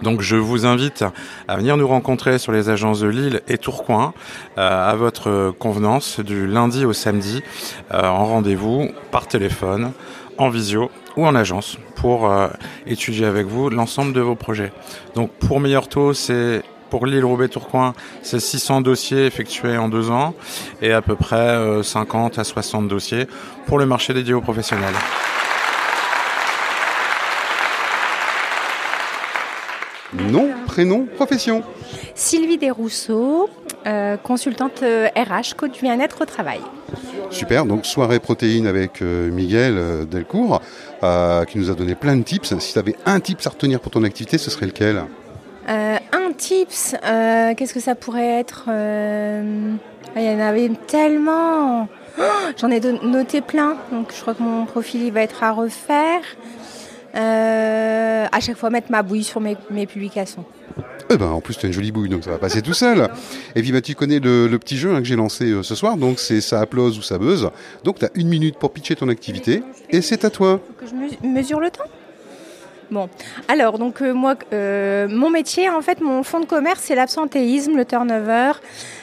Donc 0.00 0.20
je 0.20 0.36
vous 0.36 0.64
invite 0.64 1.04
à 1.48 1.56
venir 1.56 1.76
nous 1.76 1.88
rencontrer 1.88 2.38
sur 2.38 2.52
les 2.52 2.68
agences 2.68 3.00
de 3.00 3.08
Lille 3.08 3.40
et 3.48 3.58
Tourcoing 3.58 4.14
euh, 4.56 4.90
à 4.90 4.94
votre 4.94 5.52
convenance 5.58 6.20
du 6.20 6.46
lundi 6.46 6.84
au 6.84 6.92
samedi 6.92 7.42
en 7.92 8.24
rendez-vous 8.24 8.90
par 9.10 9.26
téléphone, 9.26 9.90
en 10.38 10.48
visio 10.48 10.90
ou 11.16 11.26
en 11.26 11.34
agence 11.34 11.78
pour 11.96 12.30
euh, 12.30 12.48
étudier 12.86 13.26
avec 13.26 13.46
vous 13.46 13.70
l'ensemble 13.70 14.12
de 14.12 14.20
vos 14.20 14.34
projets. 14.34 14.72
Donc 15.14 15.30
pour 15.32 15.60
Meilleur 15.60 15.88
Taux, 15.88 16.14
c'est 16.14 16.62
pour 16.90 17.04
Lille, 17.04 17.24
Roubaix, 17.24 17.48
Tourcoing, 17.48 17.92
c'est 18.22 18.40
600 18.40 18.80
dossiers 18.80 19.26
effectués 19.26 19.76
en 19.76 19.88
deux 19.88 20.10
ans 20.10 20.34
et 20.80 20.92
à 20.92 21.02
peu 21.02 21.16
près 21.16 21.82
50 21.82 22.38
à 22.38 22.44
60 22.44 22.88
dossiers 22.88 23.26
pour 23.66 23.78
le 23.78 23.84
marché 23.84 24.14
dédié 24.14 24.32
aux 24.32 24.40
professionnels. 24.40 24.94
Nom, 30.14 30.48
prénom, 30.66 31.06
profession. 31.16 31.62
Sylvie 32.14 32.56
Desrousseaux, 32.56 33.50
euh, 33.86 34.16
consultante 34.16 34.80
RH, 34.80 34.82
euh, 34.84 35.56
coach 35.56 35.80
bien-être 35.80 36.22
au 36.22 36.24
travail. 36.24 36.60
Super, 37.30 37.66
donc 37.66 37.86
soirée 37.86 38.18
protéine 38.20 38.66
avec 38.66 39.02
euh, 39.02 39.30
Miguel 39.30 40.06
Delcourt, 40.08 40.60
qui 41.46 41.58
nous 41.58 41.70
a 41.70 41.74
donné 41.74 41.94
plein 41.94 42.16
de 42.16 42.22
tips. 42.22 42.58
Si 42.58 42.72
tu 42.72 42.78
avais 42.78 42.96
un 43.06 43.20
tips 43.20 43.46
à 43.46 43.50
retenir 43.50 43.80
pour 43.80 43.92
ton 43.92 44.02
activité, 44.04 44.38
ce 44.38 44.50
serait 44.50 44.66
lequel? 44.66 45.04
Un 45.66 46.32
tips, 46.36 46.94
qu'est-ce 47.56 47.74
que 47.74 47.80
ça 47.80 47.94
pourrait 47.94 48.40
être 48.40 48.64
Il 48.68 50.22
y 50.22 50.28
en 50.28 50.40
avait 50.40 50.70
tellement. 50.86 51.88
Oh, 52.18 52.22
j'en 52.56 52.70
ai 52.70 52.80
noté 52.80 53.40
plein, 53.40 53.76
donc 53.92 54.12
je 54.14 54.20
crois 54.20 54.34
que 54.34 54.42
mon 54.42 54.64
profil 54.64 55.02
il 55.02 55.12
va 55.12 55.22
être 55.22 55.44
à 55.44 55.52
refaire. 55.52 56.22
Euh, 57.14 58.26
à 58.30 58.40
chaque 58.40 58.56
fois 58.56 58.70
mettre 58.70 58.90
ma 58.90 59.02
bouille 59.02 59.24
sur 59.24 59.40
mes, 59.40 59.56
publications. 59.86 60.44
Eh 61.10 61.16
ben, 61.16 61.26
en 61.26 61.40
plus, 61.40 61.56
tu 61.56 61.64
as 61.64 61.68
une 61.68 61.72
jolie 61.72 61.92
bouille, 61.92 62.08
donc 62.08 62.24
ça 62.24 62.30
va 62.30 62.38
passer 62.38 62.60
tout 62.60 62.74
seul. 62.74 63.08
Et 63.54 63.62
puis, 63.62 63.72
bah, 63.72 63.80
tu 63.80 63.94
connais 63.94 64.20
le, 64.20 64.56
petit 64.58 64.76
jeu 64.76 64.94
hein, 64.94 64.98
que 64.98 65.04
j'ai 65.06 65.16
lancé 65.16 65.46
euh, 65.46 65.62
ce 65.62 65.74
soir, 65.74 65.96
donc 65.96 66.18
c'est 66.18 66.40
ça 66.40 66.60
applause 66.60 66.98
ou 66.98 67.02
ça 67.02 67.18
buzz. 67.18 67.50
Donc, 67.84 67.98
tu 67.98 68.04
as 68.04 68.10
une 68.14 68.28
minute 68.28 68.58
pour 68.58 68.72
pitcher 68.72 68.94
ton 68.96 69.08
activité, 69.08 69.62
et 69.90 70.02
c'est 70.02 70.24
à 70.24 70.30
toi. 70.30 70.60
Que 70.78 70.86
je 70.86 71.26
mesure 71.26 71.60
le 71.60 71.70
temps? 71.70 71.84
Bon, 72.90 73.10
alors 73.48 73.78
donc 73.78 74.00
euh, 74.00 74.14
moi, 74.14 74.34
euh, 74.54 75.08
mon 75.10 75.28
métier, 75.28 75.68
en 75.68 75.82
fait, 75.82 76.00
mon 76.00 76.22
fonds 76.22 76.40
de 76.40 76.46
commerce, 76.46 76.80
c'est 76.82 76.94
l'absentéisme, 76.94 77.76
le 77.76 77.84
turnover. 77.84 78.52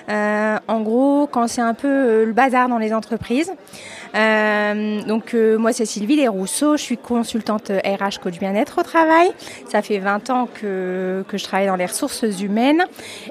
Euh, 0.09 0.57
en 0.67 0.81
gros, 0.81 1.27
quand 1.27 1.47
c'est 1.47 1.61
un 1.61 1.75
peu 1.75 2.23
le 2.23 2.33
bazar 2.33 2.67
dans 2.67 2.79
les 2.79 2.93
entreprises. 2.93 3.51
Donc 4.13 5.33
moi, 5.33 5.73
c'est 5.73 5.85
Sylvie 5.85 6.15
Desrousseaux, 6.15 6.77
je 6.77 6.81
suis 6.81 6.97
consultante 6.97 7.69
RH 7.69 8.21
coach 8.23 8.39
bien-être 8.39 8.79
au 8.79 8.83
travail. 8.83 9.29
Ça 9.67 9.81
fait 9.81 9.99
20 9.99 10.29
ans 10.29 10.47
que, 10.51 11.25
que 11.27 11.37
je 11.37 11.43
travaille 11.43 11.67
dans 11.67 11.75
les 11.75 11.85
ressources 11.85 12.23
humaines 12.39 12.85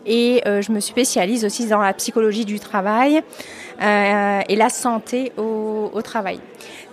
et 0.04 0.42
je 0.44 0.72
me 0.72 0.80
spécialise 0.80 1.46
aussi 1.46 1.66
dans 1.66 1.80
la 1.80 1.94
psychologie 1.94 2.44
du 2.44 2.60
travail 2.60 3.22
euh, 3.80 4.40
et 4.48 4.56
la 4.56 4.68
santé 4.68 5.32
au, 5.37 5.90
au 5.92 6.02
travail. 6.02 6.40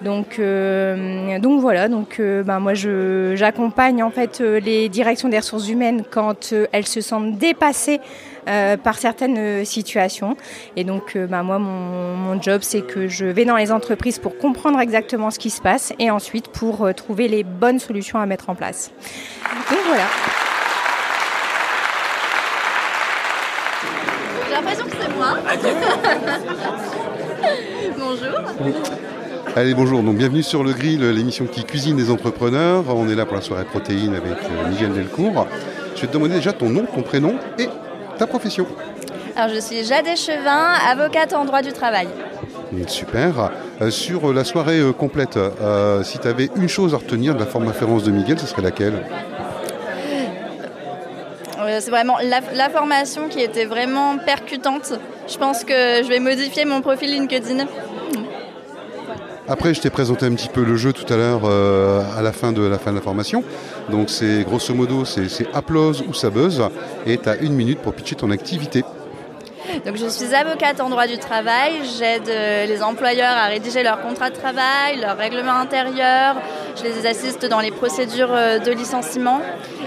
Donc, 0.01 0.39
euh, 0.39 1.37
donc 1.37 1.61
voilà, 1.61 1.87
donc 1.87 2.19
euh, 2.19 2.41
ben 2.41 2.59
moi 2.59 2.73
j'accompagne 2.73 4.01
en 4.01 4.09
fait 4.09 4.41
euh, 4.41 4.59
les 4.59 4.89
directions 4.89 5.29
des 5.29 5.37
ressources 5.37 5.69
humaines 5.69 6.03
quand 6.09 6.53
euh, 6.53 6.65
elles 6.71 6.87
se 6.87 7.01
sentent 7.01 7.37
dépassées 7.37 7.99
euh, 8.47 8.77
par 8.77 8.97
certaines 8.97 9.63
situations. 9.63 10.35
Et 10.75 10.83
donc 10.83 11.15
ben 11.15 11.43
moi 11.43 11.59
mon, 11.59 12.15
mon 12.15 12.41
job 12.41 12.61
c'est 12.63 12.81
que 12.81 13.07
je 13.07 13.25
vais 13.25 13.45
dans 13.45 13.57
les 13.57 13.71
entreprises 13.71 14.17
pour 14.17 14.39
comprendre 14.39 14.79
exactement 14.79 15.29
ce 15.29 15.37
qui 15.37 15.51
se 15.51 15.61
passe 15.61 15.93
et 15.99 16.09
ensuite 16.09 16.47
pour 16.47 16.91
trouver 16.95 17.27
les 17.27 17.43
bonnes 17.43 17.77
solutions 17.77 18.17
à 18.17 18.25
mettre 18.25 18.49
en 18.49 18.55
place. 18.55 18.91
Donc 19.69 19.79
voilà. 19.85 20.05
J'ai 24.47 24.53
l'impression 24.55 24.85
Bonjour. 27.97 28.39
Allez, 29.55 29.73
bonjour. 29.73 30.01
Donc, 30.01 30.15
bienvenue 30.15 30.43
sur 30.43 30.63
le 30.63 30.71
grill, 30.71 31.01
l'émission 31.09 31.45
qui 31.45 31.65
cuisine 31.65 31.97
des 31.97 32.09
entrepreneurs. 32.09 32.85
On 32.87 33.09
est 33.09 33.15
là 33.15 33.25
pour 33.25 33.35
la 33.35 33.41
soirée 33.41 33.65
protéine 33.65 34.15
avec 34.15 34.37
euh, 34.43 34.69
Miguel 34.69 34.93
Delcourt. 34.93 35.45
Je 35.95 36.01
vais 36.01 36.07
te 36.07 36.13
demander 36.13 36.35
déjà 36.35 36.53
ton 36.53 36.69
nom, 36.69 36.85
ton 36.85 37.01
prénom 37.01 37.35
et 37.59 37.67
ta 38.17 38.27
profession. 38.27 38.65
Alors 39.35 39.53
je 39.53 39.59
suis 39.59 39.83
Jade 39.83 40.15
Chevin, 40.15 40.73
avocate 40.89 41.33
en 41.33 41.43
droit 41.43 41.61
du 41.61 41.73
travail. 41.73 42.07
Super. 42.87 43.51
Euh, 43.81 43.91
sur 43.91 44.29
euh, 44.29 44.33
la 44.33 44.45
soirée 44.45 44.79
euh, 44.79 44.93
complète, 44.93 45.35
euh, 45.37 46.01
si 46.03 46.17
tu 46.19 46.27
avais 46.27 46.49
une 46.55 46.69
chose 46.69 46.93
à 46.93 46.97
retenir 46.97 47.33
de 47.35 47.39
la 47.39 47.45
forme 47.45 47.67
afférence 47.67 48.03
de 48.03 48.11
Miguel, 48.11 48.39
ce 48.39 48.47
serait 48.47 48.61
laquelle? 48.61 49.03
C'est 51.79 51.91
vraiment 51.91 52.17
la, 52.23 52.39
la 52.53 52.69
formation 52.69 53.27
qui 53.29 53.39
était 53.39 53.65
vraiment 53.65 54.17
percutante. 54.17 54.93
Je 55.31 55.37
pense 55.37 55.63
que 55.63 56.03
je 56.03 56.09
vais 56.09 56.19
modifier 56.19 56.65
mon 56.65 56.81
profil 56.81 57.09
LinkedIn. 57.09 57.65
Après, 59.47 59.73
je 59.73 59.79
t'ai 59.79 59.89
présenté 59.89 60.25
un 60.25 60.33
petit 60.33 60.49
peu 60.49 60.63
le 60.63 60.75
jeu 60.75 60.91
tout 60.91 61.11
à 61.11 61.15
l'heure 61.15 61.41
euh, 61.45 62.01
à 62.17 62.21
la 62.21 62.33
fin 62.33 62.51
de 62.51 62.61
la 62.61 62.77
fin 62.77 62.91
de 62.91 62.97
la 62.97 63.01
formation. 63.01 63.43
Donc, 63.89 64.09
c'est 64.09 64.43
grosso 64.43 64.73
modo, 64.73 65.05
c'est 65.05 65.47
applause 65.53 66.03
ou 66.07 66.13
ça 66.13 66.29
buzz. 66.29 66.61
Et 67.05 67.17
tu 67.17 67.29
as 67.29 67.37
une 67.37 67.53
minute 67.53 67.79
pour 67.79 67.93
pitcher 67.93 68.15
ton 68.15 68.29
activité. 68.29 68.83
Donc 69.85 69.95
je 69.95 70.07
suis 70.07 70.33
avocate 70.35 70.81
en 70.81 70.89
droit 70.89 71.07
du 71.07 71.17
travail. 71.17 71.73
J'aide 71.97 72.27
euh, 72.29 72.65
les 72.65 72.83
employeurs 72.83 73.31
à 73.37 73.45
rédiger 73.45 73.83
leur 73.83 74.01
contrat 74.01 74.29
de 74.29 74.35
travail, 74.35 74.99
leur 74.99 75.17
règlement 75.17 75.53
intérieur. 75.53 76.35
Je 76.75 76.83
les 76.83 77.05
assiste 77.05 77.45
dans 77.45 77.59
les 77.59 77.71
procédures 77.71 78.33
euh, 78.33 78.59
de 78.59 78.71
licenciement. 78.71 79.41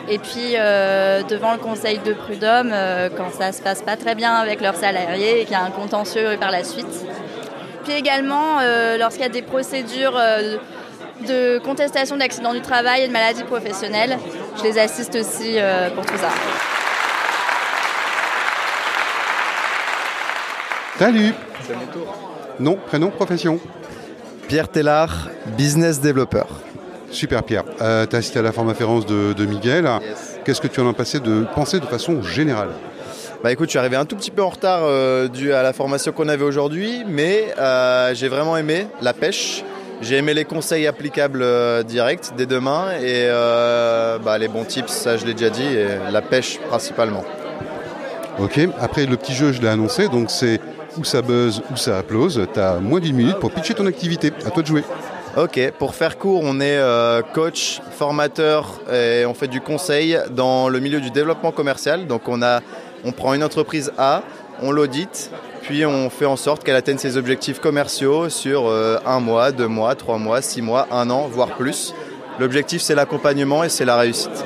Et 0.09 0.19
puis 0.19 0.55
euh, 0.57 1.23
devant 1.23 1.53
le 1.53 1.59
conseil 1.59 1.99
de 1.99 2.13
prud'homme, 2.13 2.71
euh, 2.73 3.09
quand 3.17 3.33
ça 3.33 3.53
se 3.53 3.63
passe 3.63 3.83
pas 3.83 3.97
très 3.97 4.15
bien 4.15 4.35
avec 4.35 4.61
leurs 4.61 4.77
salariés 4.77 5.41
et 5.41 5.45
qu'il 5.45 5.53
y 5.53 5.57
a 5.57 5.63
un 5.63 5.71
contentieux 5.71 6.37
par 6.39 6.51
la 6.51 6.63
suite. 6.63 7.07
Puis 7.85 7.93
également, 7.93 8.61
euh, 8.61 8.97
lorsqu'il 8.97 9.23
y 9.23 9.27
a 9.27 9.31
des 9.31 9.43
procédures 9.43 10.17
euh, 10.17 10.57
de 11.29 11.59
contestation 11.59 12.17
d'accidents 12.17 12.55
du 12.55 12.63
travail 12.63 13.03
et 13.03 13.09
de 13.09 13.13
maladies 13.13 13.45
professionnelles, 13.45 14.19
je 14.59 14.63
les 14.63 14.79
assiste 14.79 15.15
aussi 15.15 15.59
euh, 15.59 15.91
pour 15.91 16.05
tout 16.07 16.17
ça. 16.17 16.31
Salut 20.99 21.35
C'est 21.67 21.75
mon 21.75 21.87
tour. 21.87 22.15
Nom, 22.59 22.79
prénom, 22.87 23.11
profession 23.11 23.61
Pierre 24.49 24.69
Tellard, 24.69 25.29
business 25.57 26.01
développeur. 26.01 26.47
Super 27.15 27.43
Pierre. 27.43 27.65
Euh, 27.81 28.07
tu 28.07 28.17
as 28.17 28.19
assisté 28.19 28.41
à 28.41 28.43
la 28.43 28.53
forme 28.53 28.69
afférence 28.69 29.07
de, 29.07 29.33
de 29.33 29.47
Miguel. 29.47 29.89
Qu'est-ce 30.45 30.61
que 30.61 30.67
tu 30.67 30.81
en 30.81 30.89
as 30.91 30.93
passé 30.93 31.21
de 31.21 31.45
penser 31.55 31.81
de 31.81 31.87
façon 31.87 32.23
générale? 32.23 32.71
Bah 33.43 33.53
écoute, 33.53 33.67
je 33.67 33.71
suis 33.71 33.79
arrivé 33.79 33.97
un 33.97 34.05
tout 34.07 34.17
petit 34.17 34.31
peu 34.31 34.43
en 34.43 34.49
retard 34.49 34.81
euh, 34.85 35.29
dû 35.29 35.53
à 35.53 35.63
la 35.63 35.73
formation 35.73 36.13
qu'on 36.13 36.29
avait 36.29 36.45
aujourd'hui, 36.45 37.05
mais 37.07 37.55
euh, 37.59 38.15
j'ai 38.15 38.29
vraiment 38.29 38.57
aimé 38.57 38.87
la 39.03 39.13
pêche. 39.13 39.63
J'ai 40.01 40.17
aimé 40.17 40.35
les 40.35 40.45
conseils 40.45 40.87
applicables 40.87 41.43
euh, 41.43 41.83
directs 41.83 42.33
dès 42.37 42.47
demain 42.47 42.87
et 43.01 43.29
bah, 44.25 44.39
les 44.39 44.49
bons 44.49 44.65
tips, 44.65 44.91
ça 44.91 45.17
je 45.17 45.25
l'ai 45.27 45.35
déjà 45.35 45.51
dit, 45.51 45.63
et 45.63 46.11
la 46.11 46.23
pêche 46.23 46.59
principalement. 46.69 47.23
Ok, 48.39 48.61
après 48.81 49.07
le 49.07 49.17
petit 49.17 49.35
jeu, 49.35 49.53
je 49.53 49.61
l'ai 49.61 49.69
annoncé, 49.69 50.09
donc 50.09 50.31
c'est 50.31 50.59
où 50.97 51.05
ça 51.05 51.23
buzz, 51.23 51.63
où 51.71 51.77
ça 51.77 51.99
applause. 51.99 52.47
Tu 52.53 52.61
as 52.61 52.77
moins 52.77 53.01
d'une 53.01 53.17
minute 53.17 53.39
pour 53.39 53.51
pitcher 53.51 53.75
ton 53.75 53.87
activité. 53.87 54.33
À 54.47 54.51
toi 54.51 54.63
de 54.63 54.67
jouer. 54.67 54.85
Ok, 55.37 55.59
pour 55.81 55.97
faire 55.97 56.17
court, 56.17 56.43
on 56.45 56.61
est 56.61 56.77
euh, 56.77 57.21
coach, 57.21 57.81
formateur 57.91 58.81
et 58.93 59.27
on 59.27 59.35
fait 59.35 59.49
du 59.49 59.61
conseil 59.61 60.17
dans 60.31 60.69
le 60.69 60.79
milieu 60.79 61.01
du 61.01 61.11
développement 61.11 61.51
commercial. 61.51 62.07
Donc 62.07 62.29
on, 62.29 62.41
a, 62.41 62.61
on 63.05 63.11
prend 63.11 63.35
une 63.35 63.43
entreprise 63.43 63.93
A, 63.99 64.23
on 64.63 64.71
l'audite, 64.71 65.33
puis 65.63 65.85
on 65.85 66.09
fait 66.09 66.27
en 66.27 66.37
sorte 66.37 66.63
qu'elle 66.63 66.77
atteigne 66.77 66.99
ses 66.99 67.17
objectifs 67.17 67.59
commerciaux 67.59 68.29
sur 68.29 68.69
euh, 68.69 68.99
un 69.05 69.19
mois, 69.19 69.51
deux 69.51 69.67
mois, 69.67 69.97
trois 69.97 70.19
mois, 70.19 70.41
six 70.41 70.63
mois, 70.63 70.87
un 70.93 71.11
an, 71.11 71.27
voire 71.29 71.57
plus. 71.57 71.95
L'objectif 72.39 72.81
c'est 72.81 72.95
l'accompagnement 72.95 73.65
et 73.65 73.69
c'est 73.69 73.85
la 73.85 73.97
réussite. 73.97 74.45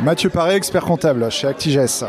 Mathieu 0.00 0.28
Paré, 0.28 0.56
expert 0.56 0.84
comptable 0.84 1.30
chez 1.30 1.46
Actiges. 1.46 2.04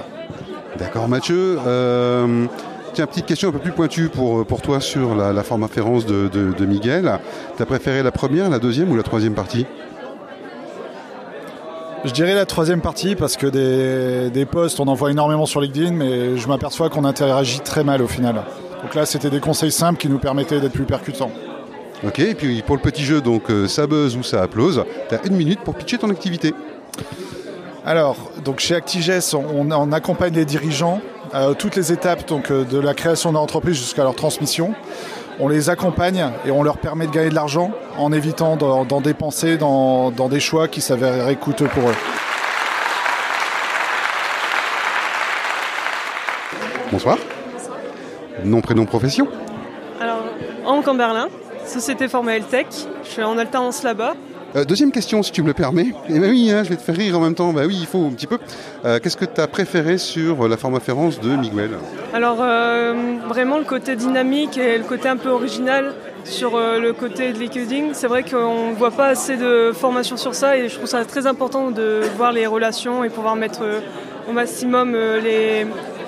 D'accord 0.77 1.07
Mathieu. 1.07 1.57
Euh, 1.65 2.47
tiens, 2.93 3.05
petite 3.07 3.25
question 3.25 3.49
un 3.49 3.51
peu 3.51 3.59
plus 3.59 3.71
pointue 3.71 4.09
pour, 4.09 4.45
pour 4.45 4.61
toi 4.61 4.79
sur 4.79 5.15
la, 5.15 5.33
la 5.33 5.43
forme 5.43 5.63
afférence 5.63 6.05
de, 6.05 6.27
de, 6.27 6.53
de 6.53 6.65
Miguel. 6.65 7.19
Tu 7.57 7.63
as 7.63 7.65
préféré 7.65 8.03
la 8.03 8.11
première, 8.11 8.49
la 8.49 8.59
deuxième 8.59 8.91
ou 8.91 8.95
la 8.95 9.03
troisième 9.03 9.33
partie? 9.33 9.65
Je 12.03 12.11
dirais 12.11 12.33
la 12.33 12.47
troisième 12.47 12.81
partie 12.81 13.15
parce 13.15 13.37
que 13.37 13.45
des, 13.47 14.31
des 14.31 14.45
posts, 14.45 14.79
on 14.79 14.87
en 14.87 14.95
voit 14.95 15.11
énormément 15.11 15.45
sur 15.45 15.61
LinkedIn, 15.61 15.91
mais 15.91 16.35
je 16.37 16.47
m'aperçois 16.47 16.89
qu'on 16.89 17.05
interagit 17.05 17.59
très 17.59 17.83
mal 17.83 18.01
au 18.01 18.07
final. 18.07 18.43
Donc 18.81 18.95
là, 18.95 19.05
c'était 19.05 19.29
des 19.29 19.39
conseils 19.39 19.71
simples 19.71 19.99
qui 19.99 20.09
nous 20.09 20.17
permettaient 20.17 20.59
d'être 20.59 20.73
plus 20.73 20.85
percutants. 20.85 21.31
Ok, 22.03 22.17
et 22.17 22.33
puis 22.33 22.63
pour 22.63 22.75
le 22.75 22.81
petit 22.81 23.03
jeu, 23.03 23.21
donc 23.21 23.51
euh, 23.51 23.67
ça 23.67 23.85
buzz 23.85 24.17
ou 24.17 24.23
ça 24.23 24.41
applause, 24.41 24.83
tu 25.07 25.13
as 25.13 25.19
une 25.27 25.35
minute 25.35 25.59
pour 25.59 25.75
pitcher 25.75 25.99
ton 25.99 26.09
activité. 26.09 26.55
Alors, 27.85 28.15
donc 28.43 28.59
chez 28.59 28.73
Actiges, 28.73 29.35
on, 29.35 29.69
on 29.71 29.91
accompagne 29.91 30.33
les 30.33 30.45
dirigeants 30.45 31.01
à 31.33 31.53
toutes 31.53 31.75
les 31.75 31.91
étapes 31.91 32.27
donc, 32.27 32.51
euh, 32.51 32.63
de 32.63 32.79
la 32.79 32.93
création 32.93 33.31
de 33.31 33.35
l'entreprise 33.35 33.77
jusqu'à 33.77 34.03
leur 34.03 34.15
transmission. 34.15 34.73
On 35.39 35.47
les 35.47 35.69
accompagne 35.69 36.29
et 36.45 36.51
on 36.51 36.61
leur 36.61 36.77
permet 36.77 37.07
de 37.07 37.11
gagner 37.11 37.29
de 37.29 37.35
l'argent 37.35 37.71
en 37.97 38.11
évitant 38.11 38.57
d'en 38.57 39.01
dépenser 39.01 39.57
dans, 39.57 40.11
dans 40.11 40.29
des 40.29 40.39
choix 40.39 40.67
qui 40.67 40.81
s'avéreraient 40.81 41.35
coûteux 41.35 41.67
pour 41.67 41.89
eux. 41.89 41.95
Bonsoir. 46.91 47.17
Nom, 48.43 48.61
prénom, 48.61 48.85
profession? 48.85 49.27
Alors, 49.99 50.23
en 50.65 50.81
Camberlin, 50.81 51.29
société 51.65 52.07
Formel 52.07 52.43
Tech. 52.43 52.67
Je 53.03 53.09
suis 53.09 53.23
en 53.23 53.37
alternance 53.37 53.83
là-bas. 53.83 54.13
Euh, 54.55 54.65
Deuxième 54.65 54.91
question, 54.91 55.23
si 55.23 55.31
tu 55.31 55.41
me 55.41 55.47
le 55.47 55.53
permets. 55.53 55.93
Et 56.09 56.19
bah 56.19 56.27
oui, 56.29 56.51
hein, 56.51 56.63
je 56.63 56.69
vais 56.69 56.75
te 56.75 56.81
faire 56.81 56.95
rire 56.95 57.17
en 57.17 57.21
même 57.21 57.35
temps. 57.35 57.53
Bah 57.53 57.63
oui, 57.65 57.77
il 57.79 57.85
faut 57.85 58.05
un 58.05 58.11
petit 58.11 58.27
peu. 58.27 58.37
Euh, 58.85 58.99
Qu'est-ce 59.01 59.15
que 59.17 59.25
tu 59.25 59.39
as 59.39 59.47
préféré 59.47 59.97
sur 59.97 60.47
la 60.47 60.57
forme 60.57 60.75
afférence 60.75 61.19
de 61.21 61.29
Miguel 61.35 61.71
Alors, 62.13 62.37
euh, 62.41 62.93
vraiment 63.29 63.57
le 63.57 63.63
côté 63.63 63.95
dynamique 63.95 64.57
et 64.57 64.77
le 64.77 64.83
côté 64.83 65.07
un 65.07 65.17
peu 65.17 65.29
original 65.29 65.93
sur 66.23 66.51
le 66.57 66.91
côté 66.93 67.33
de 67.33 67.39
l'e-coding. 67.39 67.89
C'est 67.93 68.05
vrai 68.07 68.23
qu'on 68.23 68.69
ne 68.71 68.75
voit 68.75 68.91
pas 68.91 69.07
assez 69.07 69.37
de 69.37 69.71
formation 69.73 70.17
sur 70.17 70.35
ça 70.35 70.55
et 70.55 70.69
je 70.69 70.75
trouve 70.75 70.87
ça 70.87 71.03
très 71.03 71.25
important 71.25 71.71
de 71.71 72.01
voir 72.15 72.31
les 72.31 72.45
relations 72.45 73.03
et 73.03 73.09
pouvoir 73.09 73.35
mettre 73.35 73.61
au 74.29 74.31
maximum 74.31 74.95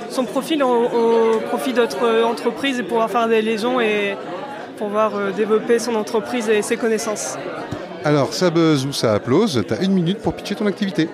son 0.09 0.25
profil 0.25 0.63
au, 0.63 0.67
au 0.69 1.39
profit 1.49 1.73
d'autres 1.73 2.23
entreprises 2.25 2.79
et 2.79 2.83
pouvoir 2.83 3.09
faire 3.09 3.27
des 3.27 3.41
liaisons 3.41 3.79
et 3.79 4.15
pouvoir 4.77 5.13
développer 5.35 5.79
son 5.79 5.95
entreprise 5.95 6.47
et 6.47 6.61
ses 6.61 6.77
connaissances. 6.77 7.35
Alors, 8.05 8.33
ça 8.33 8.49
buzz 8.49 8.85
ou 8.85 8.93
ça 8.93 9.13
applause, 9.13 9.63
tu 9.67 9.73
as 9.73 9.81
une 9.81 9.93
minute 9.93 10.19
pour 10.19 10.33
pitcher 10.33 10.55
ton 10.55 10.65
activité. 10.65 11.09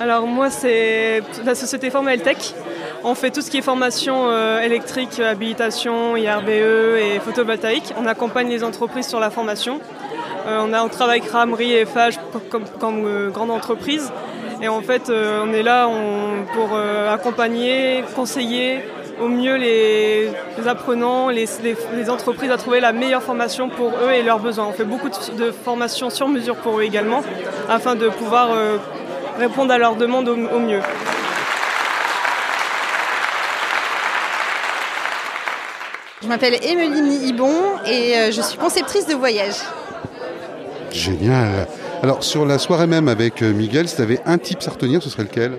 Alors 0.00 0.26
moi 0.26 0.48
c'est 0.48 1.22
la 1.44 1.54
société 1.54 1.90
Formel 1.90 2.22
Tech. 2.22 2.54
On 3.04 3.14
fait 3.14 3.30
tout 3.30 3.42
ce 3.42 3.50
qui 3.50 3.58
est 3.58 3.62
formation 3.62 4.30
euh, 4.30 4.62
électrique, 4.62 5.20
habilitation, 5.20 6.16
IRBE 6.16 6.48
et 6.48 7.20
photovoltaïque. 7.22 7.92
On 7.98 8.06
accompagne 8.06 8.48
les 8.48 8.64
entreprises 8.64 9.06
sur 9.06 9.20
la 9.20 9.28
formation. 9.28 9.78
Euh, 10.46 10.64
on, 10.66 10.72
a, 10.72 10.82
on 10.82 10.88
travaille 10.88 11.20
avec 11.20 11.30
Ramery 11.30 11.74
et 11.74 11.84
Fage 11.84 12.18
comme, 12.48 13.06
euh, 13.06 13.28
grande 13.28 13.50
entreprise. 13.50 14.10
Et 14.62 14.68
en 14.68 14.80
fait, 14.80 15.10
on 15.10 15.52
est 15.52 15.62
là 15.62 15.88
pour 16.54 16.76
accompagner, 17.10 18.04
conseiller 18.14 18.80
au 19.20 19.28
mieux 19.28 19.56
les, 19.56 20.30
apprenants, 20.66 21.28
les, 21.28 21.48
entreprises 22.08 22.50
à 22.50 22.56
trouver 22.56 22.80
la 22.80 22.92
meilleure 22.92 23.22
formation 23.22 23.68
pour 23.68 23.92
eux 24.02 24.12
et 24.12 24.22
leurs 24.22 24.38
besoins. 24.38 24.66
On 24.66 24.72
fait 24.72 24.84
beaucoup 24.84 25.08
de, 25.08 25.50
formations 25.50 26.10
sur 26.10 26.28
mesure 26.28 26.56
pour 26.56 26.78
eux 26.78 26.82
également, 26.82 27.22
afin 27.68 27.94
de 27.94 28.08
pouvoir 28.08 28.50
euh, 28.52 28.78
répondre 29.38 29.72
à 29.72 29.78
leurs 29.78 29.96
demandes 29.96 30.28
au, 30.28 30.58
mieux. 30.58 30.80
Je 36.22 36.28
m'appelle 36.28 36.54
Emeline 36.62 37.12
Ibon 37.28 37.54
et 37.86 38.16
euh, 38.16 38.30
je 38.30 38.40
suis 38.40 38.58
conceptrice 38.58 39.06
de 39.06 39.14
voyage. 39.14 39.56
Génial. 40.92 41.66
Alors 42.02 42.24
sur 42.24 42.46
la 42.46 42.58
soirée 42.58 42.86
même 42.86 43.08
avec 43.08 43.42
euh, 43.42 43.52
Miguel, 43.52 43.88
si 43.88 43.96
tu 43.96 44.02
avais 44.02 44.20
un 44.24 44.38
type 44.38 44.58
à 44.66 44.70
retenir, 44.70 45.02
ce 45.02 45.10
serait 45.10 45.24
lequel? 45.24 45.58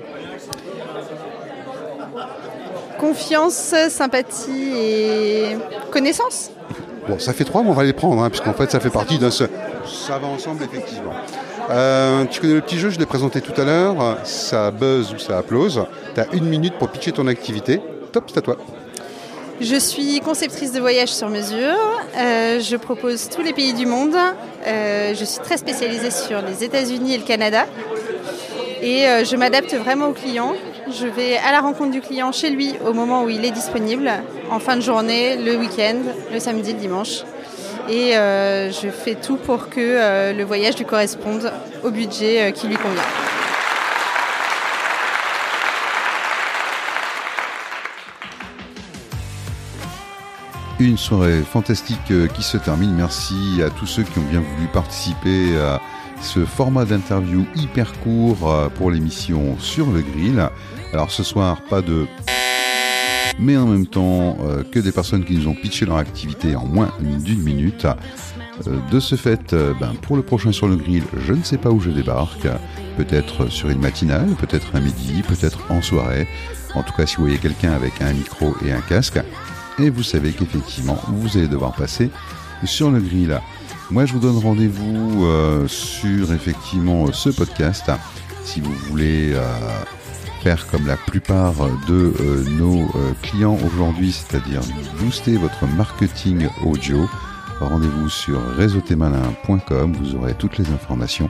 Confiance, 3.02 3.74
sympathie 3.90 4.74
et 4.78 5.58
connaissance. 5.90 6.52
Bon, 7.10 7.18
ça 7.18 7.34
fait 7.34 7.44
trois, 7.44 7.64
mais 7.64 7.70
on 7.70 7.74
va 7.74 7.84
les 7.84 7.94
prendre, 7.94 8.22
hein, 8.22 8.30
puisqu'en 8.30 8.54
fait 8.54 8.70
ça 8.70 8.80
fait 8.80 8.92
partie 8.92 9.18
d'un 9.18 9.32
seul. 9.32 9.50
Ça 10.08 10.20
va 10.20 10.28
ensemble, 10.28 10.64
effectivement. 10.64 11.12
Euh, 11.72 12.26
tu 12.26 12.40
connais 12.40 12.54
le 12.54 12.62
petit 12.62 12.78
jeu, 12.78 12.92
je 12.92 13.00
l'ai 13.00 13.08
présenté 13.08 13.42
tout 13.42 13.60
à 13.60 13.66
l'heure. 13.66 14.18
Ça 14.24 14.70
buzz 14.70 15.16
ou 15.16 15.18
ça 15.18 15.40
applause. 15.40 15.84
Tu 16.14 16.22
as 16.22 16.28
une 16.34 16.46
minute 16.46 16.76
pour 16.76 16.90
pitcher 16.90 17.12
ton 17.12 17.26
activité. 17.26 17.82
Top, 18.12 18.26
c'est 18.28 18.38
à 18.38 18.42
toi. 18.42 18.58
Je 19.60 19.78
suis 19.78 20.20
conceptrice 20.20 20.72
de 20.72 20.80
voyage 20.80 21.10
sur 21.10 21.28
mesure. 21.30 21.80
Euh, 22.18 22.60
je 22.60 22.76
propose 22.76 23.30
tous 23.30 23.42
les 23.42 23.54
pays 23.54 23.74
du 23.74 23.88
monde. 23.88 24.16
Euh, 24.68 25.16
je 25.16 25.26
suis 25.26 25.40
très 25.40 25.58
spécialisée 25.58 26.12
sur 26.12 26.40
les 26.44 26.64
États-Unis 26.64 27.16
et 27.16 27.18
le 27.18 27.24
Canada. 27.24 27.66
Et 28.84 29.06
je 29.26 29.36
m'adapte 29.36 29.74
vraiment 29.74 30.08
au 30.08 30.14
client. 30.14 30.54
Je 30.94 31.08
vais 31.08 31.38
à 31.38 31.52
la 31.52 31.62
rencontre 31.62 31.92
du 31.92 32.02
client 32.02 32.32
chez 32.32 32.50
lui 32.50 32.74
au 32.86 32.94
moment 32.94 33.24
où 33.24 33.30
il 33.30 33.46
est 33.46 33.52
disponible, 33.52 34.12
en 34.50 34.60
fin 34.60 34.76
de 34.76 34.82
journée, 34.82 35.38
le 35.38 35.58
week-end, 35.58 35.98
le 36.32 36.40
samedi, 36.40 36.74
le 36.74 36.80
dimanche. 36.80 37.24
Et 37.90 38.12
je 38.14 38.90
fais 38.90 39.16
tout 39.16 39.38
pour 39.38 39.70
que 39.70 40.34
le 40.34 40.44
voyage 40.44 40.78
lui 40.78 40.86
corresponde 40.86 41.52
au 41.84 41.92
budget 41.92 42.52
qui 42.54 42.68
lui 42.68 42.76
convient. 42.76 43.02
Une 50.82 50.98
soirée 50.98 51.44
fantastique 51.44 52.10
euh, 52.10 52.26
qui 52.26 52.42
se 52.42 52.58
termine. 52.58 52.96
Merci 52.96 53.62
à 53.64 53.70
tous 53.70 53.86
ceux 53.86 54.02
qui 54.02 54.18
ont 54.18 54.24
bien 54.24 54.40
voulu 54.40 54.68
participer 54.74 55.56
à 55.56 55.80
ce 56.24 56.44
format 56.44 56.86
d'interview 56.86 57.46
hyper 57.56 57.94
court 58.00 58.52
euh, 58.52 58.68
pour 58.68 58.90
l'émission 58.90 59.60
sur 59.60 59.92
le 59.92 60.02
grill. 60.02 60.50
Alors 60.94 61.12
ce 61.12 61.24
soir, 61.24 61.62
pas 61.70 61.82
de 61.82 62.06
mais 63.40 63.58
en 63.58 63.66
même 63.66 63.88
temps 63.88 64.38
euh, 64.42 64.64
que 64.64 64.80
des 64.80 64.92
personnes 64.92 65.24
qui 65.24 65.36
nous 65.36 65.48
ont 65.48 65.56
pitché 65.56 65.86
leur 65.86 65.98
activité 65.98 66.56
en 66.56 66.66
moins 66.66 66.92
d'une 67.00 67.42
minute. 67.42 67.88
de 68.92 69.00
ce 69.00 69.16
fait, 69.16 69.56
ben, 69.80 69.94
pour 70.02 70.16
le 70.16 70.22
prochain 70.22 70.52
sur 70.52 70.68
le 70.68 70.76
grill, 70.76 71.04
je 71.26 71.34
ne 71.34 71.42
sais 71.44 71.58
pas 71.58 71.70
où 71.70 71.80
je 71.80 71.90
débarque. 71.90 72.48
Peut-être 72.98 73.48
sur 73.48 73.70
une 73.70 73.80
matinale, 73.80 74.28
peut-être 74.38 74.76
un 74.76 74.82
midi, 74.82 75.24
peut-être 75.28 75.60
en 75.70 75.82
soirée. 75.82 76.28
En 76.76 76.84
tout 76.84 76.94
cas, 76.94 77.06
si 77.06 77.16
vous 77.16 77.24
voyez 77.24 77.40
quelqu'un 77.40 77.72
avec 77.72 78.02
un 78.02 78.14
micro 78.14 78.54
et 78.66 78.72
un 78.72 78.82
casque, 78.82 79.20
et 79.80 79.90
vous 79.90 80.04
savez 80.04 80.32
qu'effectivement 80.32 81.00
vous 81.08 81.38
allez 81.38 81.48
devoir 81.48 81.74
passer 81.74 82.10
sur 82.66 82.92
le 82.92 83.00
grill. 83.00 83.40
Moi 83.90 84.06
je 84.06 84.14
vous 84.14 84.20
donne 84.20 84.38
rendez-vous 84.38 85.26
euh, 85.26 85.68
sur 85.68 86.32
effectivement 86.34 87.12
ce 87.12 87.30
podcast 87.30 87.92
si 88.44 88.60
vous 88.60 88.74
voulez 88.74 89.34
euh, 89.34 89.42
faire 90.42 90.68
comme 90.68 90.88
la 90.88 90.98
plupart 90.98 91.54
de 91.88 92.14
euh, 92.20 92.44
nos 92.50 92.90
clients 93.22 93.58
aujourd'hui, 93.66 94.12
c'est-à-dire 94.12 94.62
booster 95.00 95.38
votre 95.38 95.66
marketing 95.66 96.48
audio. 96.66 97.08
Rendez-vous 97.60 98.10
sur 98.10 98.42
réseautémalin.com, 98.56 99.94
vous 99.94 100.16
aurez 100.16 100.34
toutes 100.34 100.58
les 100.58 100.70
informations 100.72 101.30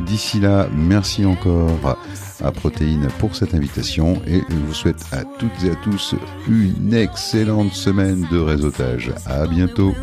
D'ici 0.00 0.40
là, 0.40 0.68
merci 0.74 1.24
encore 1.24 1.96
à 2.42 2.50
Protéine 2.50 3.08
pour 3.18 3.36
cette 3.36 3.54
invitation 3.54 4.20
et 4.26 4.42
je 4.48 4.56
vous 4.56 4.74
souhaite 4.74 5.04
à 5.12 5.24
toutes 5.38 5.64
et 5.64 5.70
à 5.70 5.74
tous 5.76 6.14
une 6.48 6.94
excellente 6.94 7.72
semaine 7.72 8.26
de 8.30 8.38
réseautage. 8.38 9.12
À 9.26 9.46
bientôt. 9.46 9.94